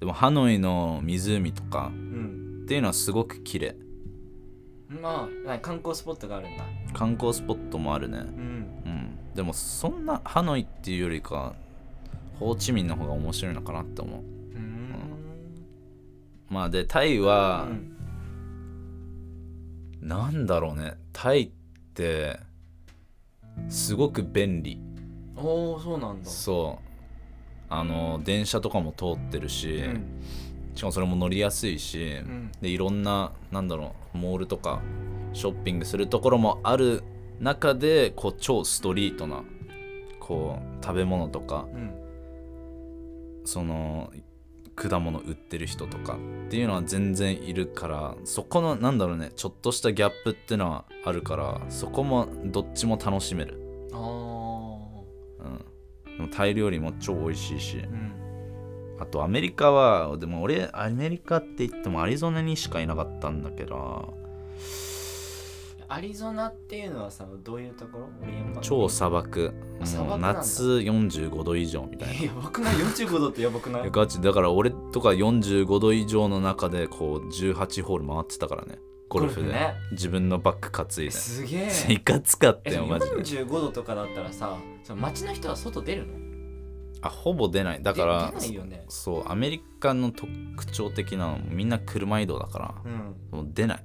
[0.00, 2.62] でもハノイの湖とかうん。
[2.64, 3.76] っていうのはすごく綺麗。
[5.02, 6.64] まあ観光スポットがあるんだ。
[6.92, 8.18] 観光スポットもあるね。
[8.18, 8.26] うん。
[8.26, 9.18] うん。
[9.34, 11.56] でもそんなハノイっていうよりか
[12.38, 14.20] ホーチミンの方が面白いのかなって思う。
[14.20, 14.94] うーん。
[16.50, 17.90] まあでタイはう、ん。
[20.00, 20.94] なんだろうね。
[21.12, 21.50] タイっ
[21.94, 22.38] て
[23.68, 24.80] すごく便利。
[25.36, 26.28] おおそうなんだ。
[26.28, 26.84] そう。
[27.70, 30.04] あの電車とかも通ってるし、うん。
[30.74, 32.50] しかもそれも乗りやすいし、ん。
[32.60, 34.82] でいろんななんだろうモールとか
[35.32, 37.02] ショッピングするところもある
[37.40, 39.42] 中でこう超ストリートな
[40.20, 42.03] こう食べ物とかうん
[43.44, 44.12] その
[44.76, 57.76] 果物売ってる人とかっていうのは全然いるからそこのなんだろうねちょっとしたギャップっていうのはあるからそこもどっちも楽しめる、ああうん、でもタイ料理も超美味しいし。
[57.78, 58.14] うん。
[58.98, 64.14] あとアメリカはでも俺アメリカって言ってもアリゾナにしかいなかったんだけど
[65.88, 68.60] アリゾナっていうのはさどういうところ？
[68.60, 69.52] 超砂漠。
[69.78, 72.24] もう砂漠夏45度以上みたいな。
[72.24, 73.90] やばくない45度ってやばくない？
[73.90, 74.20] ガチ。
[74.20, 78.78] だから俺とか45度以上の中でこう18ホール回ってたからね。
[79.08, 79.48] ゴルフで。
[79.52, 79.74] ね。
[79.92, 81.10] 自分のバッグ担いで。
[81.10, 81.92] すげえ。
[81.92, 86.14] いかつかったえでもよマジで45度とかだったらさその街の人は外出るの？
[87.02, 87.82] あほぼ出ない。
[87.82, 88.84] だからで出ないよね。
[88.88, 93.16] そうアメリカの特徴的なのみんな車移動だからうん。
[93.30, 93.84] もう出ない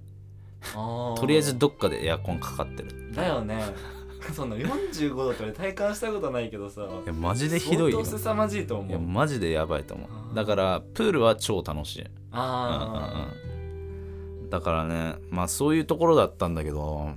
[0.74, 3.12] とりあえずどっかでエアコンかかってる。
[3.14, 3.64] だよね。
[4.34, 6.82] その45度って俺体感したことないけどさ。
[6.82, 8.03] いやマジでひどいよ。
[8.03, 10.36] 相当凄まじいと思いやうマジでやばいと思う。
[10.36, 12.05] だからプールは超楽しい。
[12.32, 14.49] あうんうんうん。
[14.49, 17.12] だからねまあそういうところだったんだけど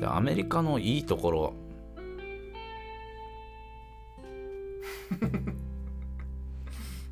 [0.00, 5.26] でアメリカのいいところー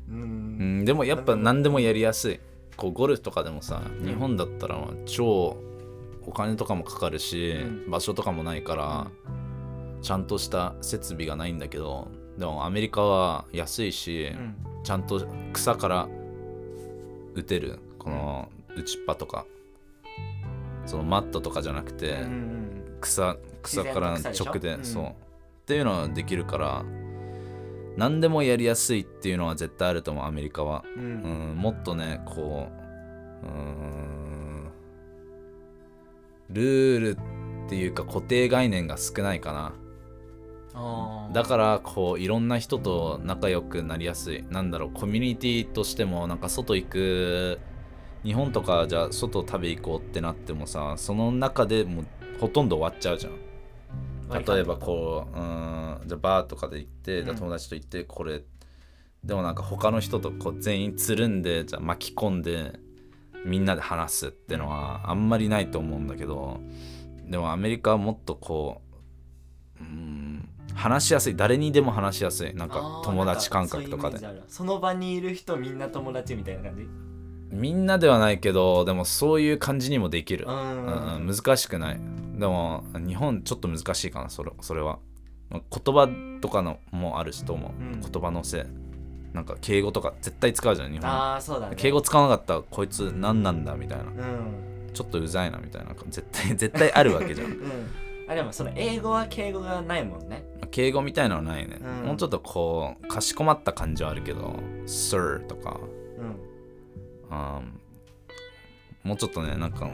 [0.09, 2.39] う うんんでもやっぱ何でもやりやすい
[2.79, 5.57] こうゴルフとかでもさ日本だったら超
[6.25, 7.51] お金とかもかかるし、
[7.87, 9.11] う場所とかもないから
[10.01, 12.07] ちゃんとした設備がないんだけど
[12.39, 14.55] でもアメリカは安いし、うん。
[14.81, 16.07] ちゃんと草から
[17.35, 19.45] 打てるこの打ちっぱとか。
[20.85, 22.17] そのマットとかじゃなくて、
[23.01, 24.85] 草草から直で、うん。
[24.85, 25.03] そう。
[25.03, 25.09] っ
[25.67, 26.85] ていうのはできるから
[27.97, 32.67] 何でもやりやすいっていうのは絶対あると思うアメリカは、ううんん、もっとねこ
[33.43, 34.69] ううーん
[36.49, 37.17] ルール
[37.65, 39.73] っていうか固定概念が少ないかな。
[41.33, 44.45] だからこういろんな人と仲良くなりやすい。
[44.49, 47.59] なんだろうコミュニティとしてもなんか外行く
[48.23, 52.05] 日本とかじゃあ外食べ行こうってなってもさその中でもう
[52.39, 53.33] ほとんど終わっちゃうじゃん
[54.31, 57.35] 例えばこううんじゃあバーとかで行ってうん。
[57.35, 58.43] 友達と行ってこれ、
[59.23, 62.79] でもなんか他の人とこう全員つるんでじゃあ巻き込んで
[63.45, 66.59] みんなで話すってのはあんまりないと思うんだけど
[67.25, 68.81] でもアメリカはもっとこ
[69.79, 71.35] ううん話しやすい。
[71.35, 72.53] 誰にでも話しやすい。
[72.53, 74.19] なんか友達感覚とかで。
[74.47, 77.08] その場にいる人みんな友達みたいな感じ？
[77.51, 80.45] みんなではないけどでもそういう感じにもできる。
[80.47, 81.27] う、ん。
[81.27, 81.99] 難しくない。
[82.37, 84.99] でも日本ちょっと難しいかなそれそれは。
[85.51, 85.61] 言
[85.95, 86.07] 葉
[86.41, 88.01] とかのもあるしと思う、うん。
[88.01, 88.63] 言葉のせい。
[89.33, 91.09] なんか敬語とか絶対使うじゃん日本。
[91.09, 91.75] ああそうだね。
[91.75, 94.05] 敬語使わなかったらこいつ何なんだみたいな。
[94.05, 94.91] うん。
[94.93, 97.47] ちょっとうざいなみたいな絶対絶対あるわけじゃん。
[97.53, 97.89] うん。
[98.27, 100.45] あでもその英語は敬語がないもんね。
[100.69, 102.07] 敬語みたいのはないね、うん。
[102.09, 105.79] もうちょっとこうかしこまった感じはあるけど Sir とか。
[105.81, 105.98] うん
[107.29, 109.89] あーもうちょっとねなんか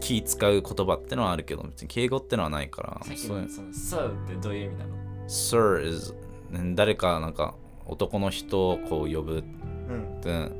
[0.00, 3.00] 気使う言葉ってのはあるけど別に敬語ってのはないから。
[3.16, 4.96] そういうのその So ってどういう意味なの
[5.28, 6.14] ？Sir is
[6.50, 7.54] ね誰かなんか
[7.86, 9.42] 男の人をこう呼ぶっ
[9.88, 10.20] うん。
[10.20, 10.50] て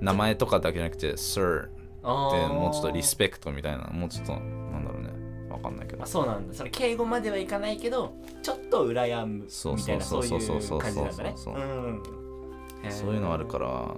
[0.00, 1.68] 名前とかだけじゃなくて Sir っ
[2.00, 4.38] てもうちょっとリスペクトみたいなもうちょっとな
[4.78, 5.10] んだろうね。
[5.50, 6.02] わかんないけど。
[6.02, 6.54] あそうなんだ。
[6.54, 9.44] それ敬語まではいかないけどちょっと羨む
[9.76, 13.94] みたいなそそううそうそうそういう感じなそういうのあるから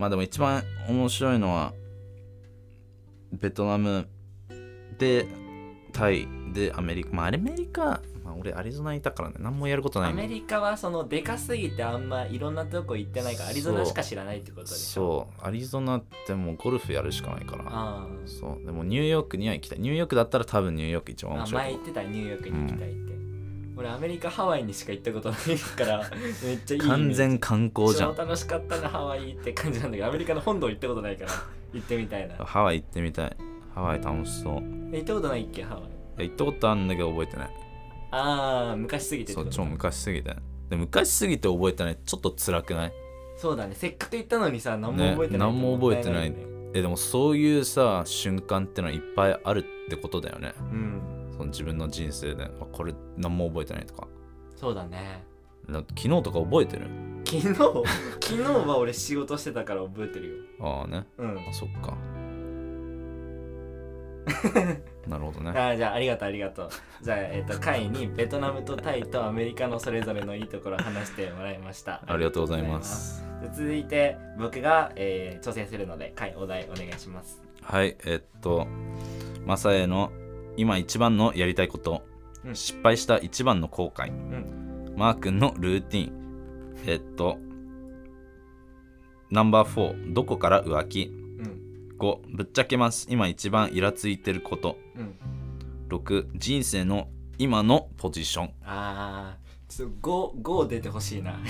[0.00, 1.74] まあでも一番面白いのは
[3.32, 4.08] ベトナム
[4.98, 5.26] で
[5.92, 15.28] タイでアメリカまあアメリカ、まあ、俺アリゾナにいたからね何もやることないアメリカはそのでかすぎてあんまいろんなとこ行ってないからアリゾナしか知らないってことでしょ。
[15.36, 15.46] そう。
[15.46, 17.64] アリゾナってもうゴルフやるしかないから。
[17.66, 18.64] あそう。
[18.64, 19.80] でもニューヨークには行きたい。
[19.80, 21.62] ニューヨークだったら多分ニューヨーク一番面白い。
[21.62, 23.12] 前言ってたニューヨークに行きたいって、
[23.80, 26.10] 俺アメリカハワイにしか行ったことないから
[26.44, 28.14] めっちゃいい完全観光じゃん。
[28.14, 31.30] 超楽しかったなハワイって感じなんだけどアメリカの本土行ったことないから
[31.72, 32.34] 行ってみたいな。
[32.44, 33.36] ハワイ行ってみたい。
[33.74, 34.54] ハワイ楽しそう。
[34.92, 35.62] 行ったことないっけ？
[35.62, 35.84] ハワイ。
[36.18, 37.50] や行ったことあるんだけど覚えてない。
[38.10, 40.36] ああ昔すぎてそう超昔すぎて。
[40.68, 41.98] で昔すぎて覚えてない。
[42.04, 42.92] ちょっと辛くない？
[43.38, 43.74] そうだね。
[43.74, 45.54] せっかく行ったのにさ何も覚えてない、ね。
[45.54, 46.34] 何も覚えてない。
[46.74, 50.52] えでもそういうさ瞬間ってのはいっぱいあるってことだよね。
[50.58, 51.00] うん。
[51.32, 52.44] その自分の人生で。
[52.44, 54.08] あこれ何も覚えてないとか。
[54.56, 55.22] そうだね。
[55.68, 56.86] だって昨日とか覚えてる？
[57.24, 57.54] 昨日？
[57.54, 60.34] 昨日は俺仕事してたから覚えてるよ。
[60.60, 61.06] ああね。
[61.18, 61.38] うん。
[61.48, 61.96] あそっか。
[65.08, 65.50] なるほどね。
[65.50, 66.70] あーじゃあありがとうありがとう。
[67.02, 72.02] じゃあえっ、と会にベトナムとタイとアメリカのそれぞれのいいところを話してもらいました。
[72.06, 73.24] ありがとうございます。
[73.42, 77.42] で続いて僕が、えー挑戦するので会お題お願いします。
[77.62, 78.66] はいえっと
[79.46, 80.12] マサエの
[80.56, 82.02] 今一番のやりたいこと、
[82.44, 82.54] うん。
[82.54, 84.94] 失敗した一番の後悔、ん。
[84.96, 86.12] マー君のルーティン。
[86.86, 87.38] えっと
[89.30, 91.04] ナンバー4どこから浮気。
[91.04, 91.96] うん。
[91.98, 93.06] 5ぶっちゃけます。
[93.10, 94.76] 今一番イラついてること。
[94.96, 95.14] うん。
[95.88, 98.50] 6人生の今のポジション。
[98.64, 99.50] あー。
[99.70, 101.38] ちょっと5 5出てほしいな。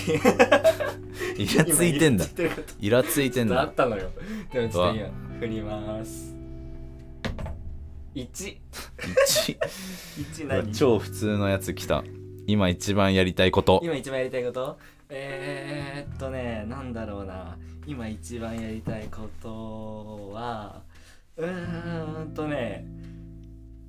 [1.38, 2.26] イラついてんだ。
[2.36, 2.74] 今イラついてること。
[2.80, 3.60] イラついてんだ。
[3.62, 4.10] あったのよ。
[4.52, 6.39] でもちょっと今振ります
[8.14, 9.58] 1 1
[10.18, 10.72] 1何？
[10.72, 12.02] 超普通のやつ来た。
[12.46, 13.80] 今一番やりたいこと。
[13.84, 14.78] 今一番やりたいこと？
[15.08, 17.56] えー、っとねなんだろうな。
[17.86, 20.82] 今一番やりたいことは
[21.36, 22.84] うーんとね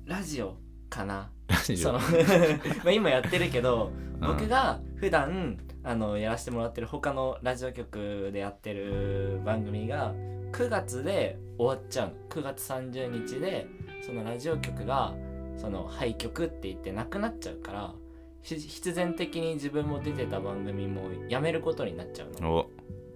[0.06, 0.56] ラジオ
[0.88, 1.28] かな。
[1.48, 1.76] ラジオ。
[1.76, 1.98] その
[2.84, 4.28] まあ今やってるけどうん。
[4.28, 10.14] 僕が普段あのやらせてもらってる他のラジオ局でやってる番組が
[10.52, 12.14] 9月で終わっちゃうの。
[12.28, 13.66] 9月30日で
[14.02, 15.14] そのラジオ局が
[15.56, 17.94] その廃局って言ってなくなっちゃうから
[18.42, 22.52] ひ必然的に自分も出てた番組もやめることになっちゃうの。
[22.52, 22.70] お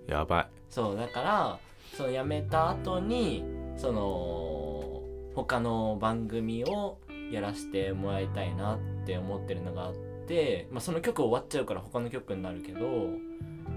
[0.07, 0.49] やばい。
[0.71, 1.59] そうだから
[1.97, 3.45] その辞めた後に
[3.77, 5.03] その
[5.35, 6.99] 他の番組を
[7.31, 9.95] やらせてもらいたいなって思ってるのがあっ
[10.27, 12.81] て、まあ、その曲終わっちゃうから他の曲になるけど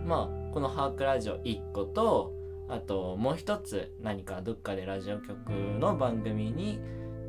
[0.05, 2.31] まあこの「ハークラジオ」1個と
[2.69, 5.49] あともう一つ何かどっかでラジオ局
[5.79, 6.79] の番組に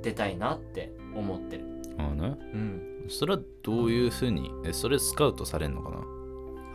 [0.03, 1.65] 出たいなって思ってる。
[1.99, 2.37] あのね。
[2.55, 3.07] うん。
[3.09, 5.97] それはどういうふうにえそれスカウトされんのかな？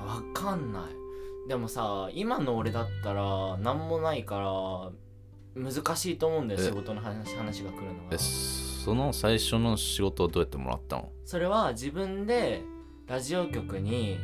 [0.06, 1.48] わかんない。
[1.48, 4.92] でもさ今の俺だったら何もないから
[5.56, 6.64] 難しいと思うんだよえ？
[6.64, 11.12] 仕事の話話が来るのえがその最初の仕事をどうやってもらったの？
[11.24, 12.64] それは自分で
[13.08, 14.18] ラジオ局に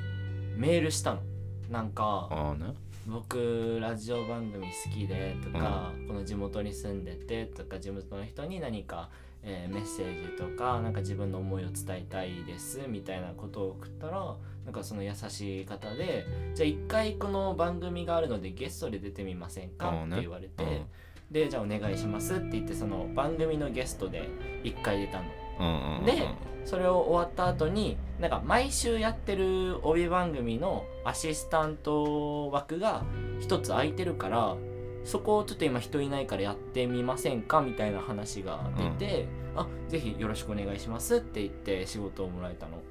[0.58, 1.22] メールしたの。
[1.70, 2.74] なんかああね
[3.08, 9.10] 僕ラジオ番組好きでとか、この地元に住んでてとか地元の人に何か、
[9.43, 14.36] えーメッセージとかなんか自分の思いを伝えたいですみたいなことを送ったら
[14.66, 19.89] なんかその優しい方でじゃあ一回この番組があるのでゲストで出てみませんか？
[19.89, 20.18] あーね。
[20.18, 20.86] って言われて、うん
[21.32, 24.30] でじゃあお願いしますって言ってその番組のゲストで
[24.66, 25.24] 一回出たの。
[25.60, 26.28] うんうんうんで
[26.66, 33.04] それを終わった後になんか毎週やってる帯番組のアシスタント枠が
[33.39, 34.56] 一つ空いてるから
[35.04, 42.84] そこをちょっと今人いないからやってみませんかみたいな話が出て、あぜひよろしくお願いしますって言って仕事をもらえたの。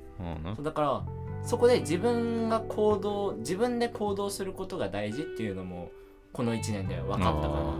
[0.57, 1.03] うんだから
[1.43, 5.91] そこで自分が行動自分で行動することが大事っていうのも
[6.33, 7.77] この1年で分かったかあ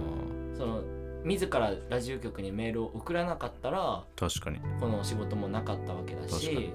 [0.53, 0.83] らその
[1.25, 4.59] 自らラジオ局にメールを送らなかったらー確かに。
[4.81, 6.73] この仕事もなかったわけだし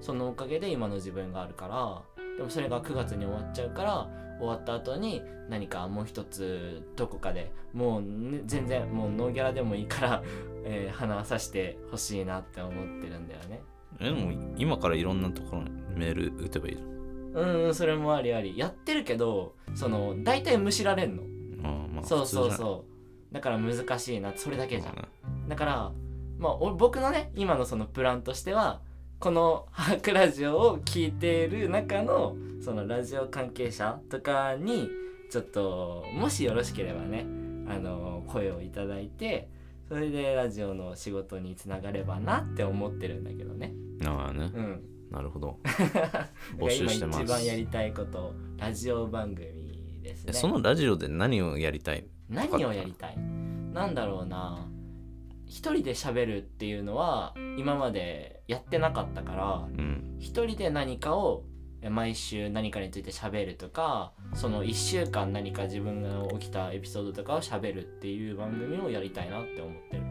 [0.00, 2.02] そのおかげで今の自分があるから
[2.36, 10.22] でもそれが9月に終わっちゃうから終わった後に何かもう一つどこかでもう、ね、全然もうノーギャラでもいいから、
[10.64, 13.62] えー花さしてほしいなって思ってるんだよね。
[14.00, 17.34] えでも今からいろんなところにメール打てばいいん。
[17.34, 18.56] うんそれもありあり。
[18.58, 21.22] やってるけどその大体むしられんの。
[21.62, 22.50] あーまあそうそうう。
[22.50, 22.91] そう
[23.32, 24.94] だから難しいなそれだけじゃん。
[24.94, 25.02] ね。
[25.48, 25.92] だから
[26.38, 28.80] まあお僕のね今のそのプランとしては
[29.18, 34.88] この「ハークラジオ」を聞いている中のそのラジオ関係者とかに
[35.30, 37.26] ちょっともしよろしければね
[37.68, 39.48] あの声をいただいて
[39.88, 43.74] それでラジオの仕事につながればなって思ってるんだけどね。
[44.04, 44.50] ああね。
[44.54, 44.82] うん。
[45.10, 45.58] なるほど。
[46.56, 47.16] 募集してます。
[47.20, 50.30] 今一番やりたいことラジオ番組ですね。
[50.30, 52.06] えそのラジオで何をやりたい？
[52.32, 53.16] 何をやりたい？
[53.72, 54.68] なんだろうな。
[55.46, 60.16] 一人で喋るっていうのは今までやってなかったからうん。
[60.18, 61.44] 一人で何かを
[61.82, 70.02] え毎週何かについて喋るとかその1週間何か自分が起きたエピソードとかを喋るっていう番組をやりたいなって思ってる。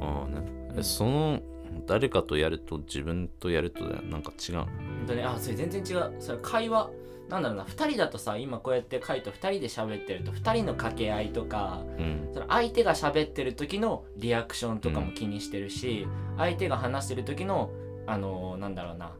[0.00, 0.42] ああね。
[0.76, 1.40] えその
[1.86, 4.68] 誰かとやると自分とやるとでなんか違う本
[5.06, 6.14] 当ねあそれ全然違う。
[6.18, 6.90] それ会話
[7.30, 12.30] なんだろうな2人だとさ今こうやってカイと2人で喋ってると2人の掛け合いとかうん。
[12.34, 16.06] その相手が喋ってる時のリアクションとかも気にしてるし、
[16.36, 17.70] 相手が話してる時の
[18.06, 19.12] あのーなんだろうな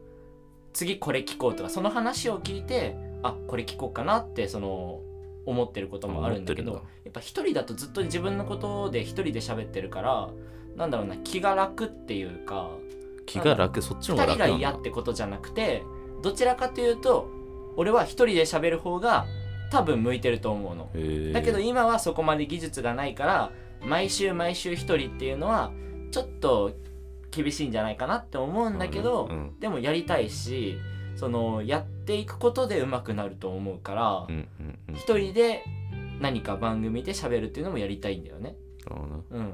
[0.73, 5.01] 次これ聞こうとかその話を聞いてあこれ聞こうかなってその
[5.45, 10.29] 思ってることもあるんだけどやっぱ一人だとずっと自分のことで一人で喋ってるから
[10.75, 12.71] なんだろうな気が楽っていうか
[13.25, 14.57] 気が楽そっちの方がが楽なんだ。
[14.57, 15.83] 嫌ってことじゃなくて
[16.21, 17.29] どちらかというと
[17.77, 19.25] 俺は一人で喋る方が
[19.71, 20.89] 多分向いてると思うの。
[21.33, 23.51] だけど今はそこまで技術がないから
[23.83, 25.71] 毎週毎週一人っていうのは
[26.11, 26.71] ちょっと
[27.31, 30.77] 厳しいんじゃないかなって思うんだけど、うんでもやりたいし
[31.15, 34.95] そのやっていくことで上手くなると思うからうんうんうん。
[34.95, 35.63] 一、人で
[36.19, 38.55] 何か番組で喋るっていうのもやりたいんだよね。
[39.29, 39.53] うん、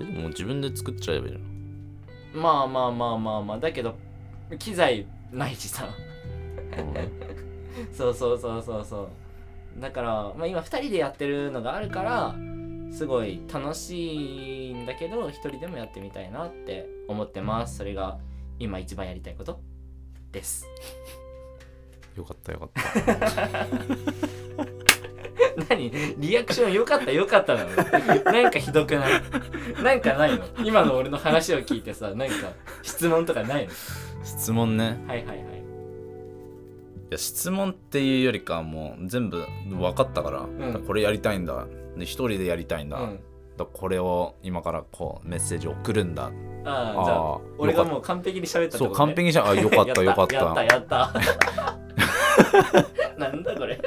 [0.00, 1.40] えでも自分で作っちゃえばいいの？
[2.34, 3.58] まあまあまあまあまあ。
[3.58, 3.96] だけど
[4.58, 5.88] 機材ないしさ
[7.96, 9.08] そうそうそうそうそ
[9.76, 9.80] う。
[9.80, 12.34] だから、まあ、今2人でやってるのがあるから
[12.90, 17.76] すごい楽しいんだけど1人でもやってみたいなって思ってます。
[17.78, 18.18] それが
[18.58, 19.60] 今一番やりたいこと？
[20.32, 20.66] です。
[22.16, 23.66] よかったよかった。
[25.68, 25.90] 何？
[26.18, 27.70] リアクション良かった良かったなの？
[28.32, 29.22] なんかひどくない？
[29.82, 30.44] なんかないの？
[30.64, 32.34] 今の俺の話を聞いてさなんか
[32.82, 33.72] 質問とかないの？
[34.24, 34.98] 質問ね。
[35.06, 35.47] はいはいはい
[37.10, 40.82] いや質問っていうよりかはもう全部分かったから,、ん。
[40.86, 41.66] これやりたいんだ。
[41.96, 43.20] で一人でやりたいんだ,、うん。
[43.56, 46.30] だこれを今からこうメッセージ送るんだ。
[46.64, 50.34] ああじゃあ俺がもう完璧に喋ったってそうこと、ね、完璧にしたあよかったよかった。
[50.36, 51.12] やったやった。
[53.18, 53.80] なんだこれ。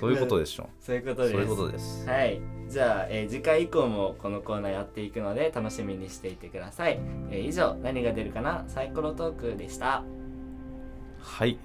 [0.00, 0.68] そういうことでしょ。
[0.78, 1.32] そういうことです。
[1.32, 2.08] そういうことです。
[2.08, 2.40] はい。
[2.68, 8.64] じゃあ、えー次回以降もこのコーナーやっていくので楽しみにしていてください、えー以上何が出るかな？
[8.68, 10.04] サイコロトークでした。
[11.20, 11.58] はい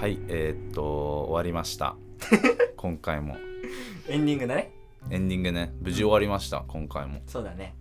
[0.00, 0.82] はいえーっと
[1.24, 1.94] 終わりました。
[2.78, 3.36] 今回も。
[4.08, 4.72] エンディングだね。
[5.10, 5.74] エンディングね。
[5.82, 7.20] 無事終わりました今回も。
[7.26, 7.74] そうだね。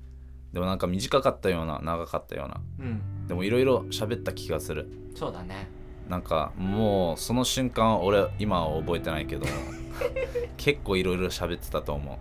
[0.51, 2.61] でもなんか短かったような長かったような。
[2.79, 3.27] うん。
[3.29, 4.91] でもいろいろ喋った気がする。
[5.15, 5.69] そうだね。
[6.09, 9.45] なんかもうその瞬間俺今は覚えてないけど
[10.57, 12.17] 結構いろいろ喋ってたと思う。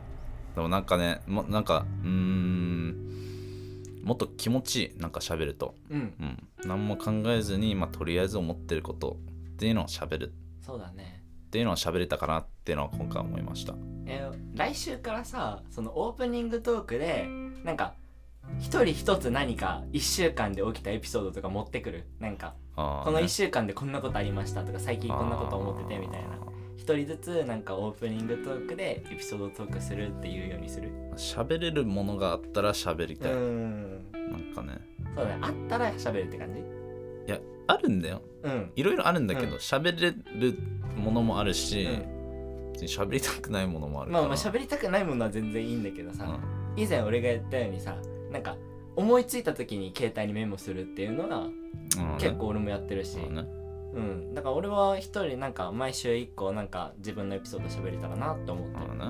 [0.54, 2.94] でもなんかねもなんかうーん
[4.04, 5.74] もっと気持ちいいなんか喋ると。
[5.90, 6.14] うん。
[6.20, 6.48] うん。
[6.68, 9.16] 何も考えずに、まあ、とりあえず思ってること
[9.58, 10.34] っていうのを喋る。
[10.60, 11.24] そうだね。
[11.48, 13.74] っていうのは喋れたかなっていうのは今回思いました。
[14.06, 17.26] えー来週からさそのオープニングトークで
[17.64, 17.94] なんか
[18.60, 22.06] 一人一つ何か1週間で起きたエピソードとか持ってくる？
[22.20, 23.24] なんかあーこのね。
[23.24, 26.38] 1週間でこんなことありましたとか最近こんなこと思っててみたいな。
[26.76, 30.92] 一人ずつなんかオープニングトークでエピソードトークするっていうようにする？
[31.16, 34.12] 喋れるものがあったら喋りうたい、ん。
[34.12, 34.78] なんかね。
[35.16, 35.38] そうだね。
[35.40, 36.62] あったら喋るって感じ？
[37.28, 38.22] いやあるんだよ。
[38.42, 38.72] うん。
[38.74, 39.50] いろいろあるんだけうん。
[39.50, 40.58] ど喋、れる
[40.96, 41.88] ものもあるし、う
[42.70, 42.72] ん。
[42.72, 44.22] 別に喋りたくないものもあるから。
[44.22, 46.82] まあまあ喋りたくないものは全然いいんだけどさ、うん。
[46.82, 47.96] 以前俺が言ったようにさ
[48.32, 48.56] なんか
[48.96, 51.52] 思いついた時に携帯にメモするっていうのがうん
[52.18, 53.44] 結構俺もやってるし、そうね。
[53.94, 59.04] うん、だから俺は一人なんか毎週一個なんか自分のエピソード喋れたらなって思ってる、そうね。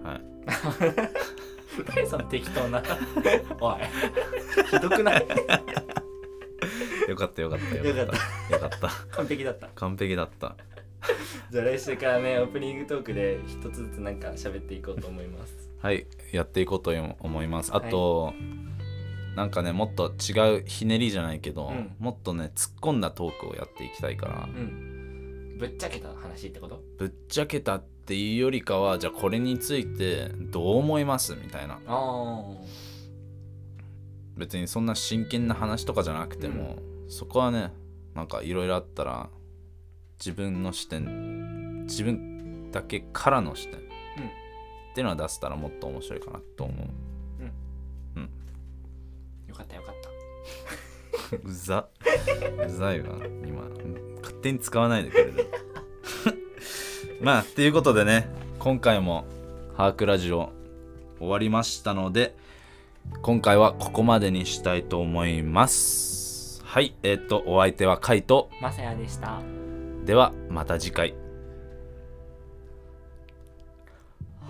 [0.00, 0.20] ん、はい。
[1.96, 2.82] 何その適当な。
[3.60, 3.74] おい。
[4.70, 5.26] ひどくない？
[7.08, 8.06] よかったよかったよかっ
[8.48, 8.54] た。
[8.54, 8.90] よかった。
[9.10, 9.68] 完璧だった。
[9.74, 10.56] 完璧だった。
[11.50, 15.52] じゃあ来週からねオープニングトークで一つずつなんか喋っていこうと思います。
[15.80, 17.70] はいやっていこうと思います。
[17.74, 18.32] あと、
[19.36, 21.94] なんかねもっと違うひねりじゃないけど、うん。
[21.98, 25.56] もっとね突っ込んだトークをやっていきたいから、うん。
[25.58, 26.82] ぶっちゃけた話ってこと？
[26.98, 31.78] ぶっちゃけたっていうよりかはじゃあこれについてどう思いますみたいな。
[31.86, 32.44] あ
[34.36, 36.78] 別にそんな真剣な話とかじゃなくても、
[37.08, 37.72] そこはね
[38.14, 39.28] なんかいろいろあったら
[40.18, 43.82] 自分の視点自分だけからの視点、っ
[44.94, 46.86] ていうのは出せたらもっと面白いかなと思う。
[49.54, 49.94] よかったよかっ
[51.30, 51.36] た。
[51.48, 51.88] うざ。
[52.66, 53.62] うざいわ今。
[54.20, 55.32] 勝手に使わないでくれる。
[57.22, 58.28] まあっていうことでね
[58.58, 59.24] 今回も
[59.76, 60.50] ハークラジオ
[61.18, 62.36] 終わりましたので
[63.22, 66.13] 今回はここまでにしたいと思います
[66.74, 68.50] はいえっ、とお相手はカイト。
[68.60, 69.40] まさやでした。
[70.04, 71.14] ではまた次回。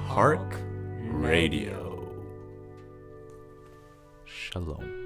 [0.08, 0.40] Hark
[1.20, 1.76] Radio
[4.26, 5.03] Shalom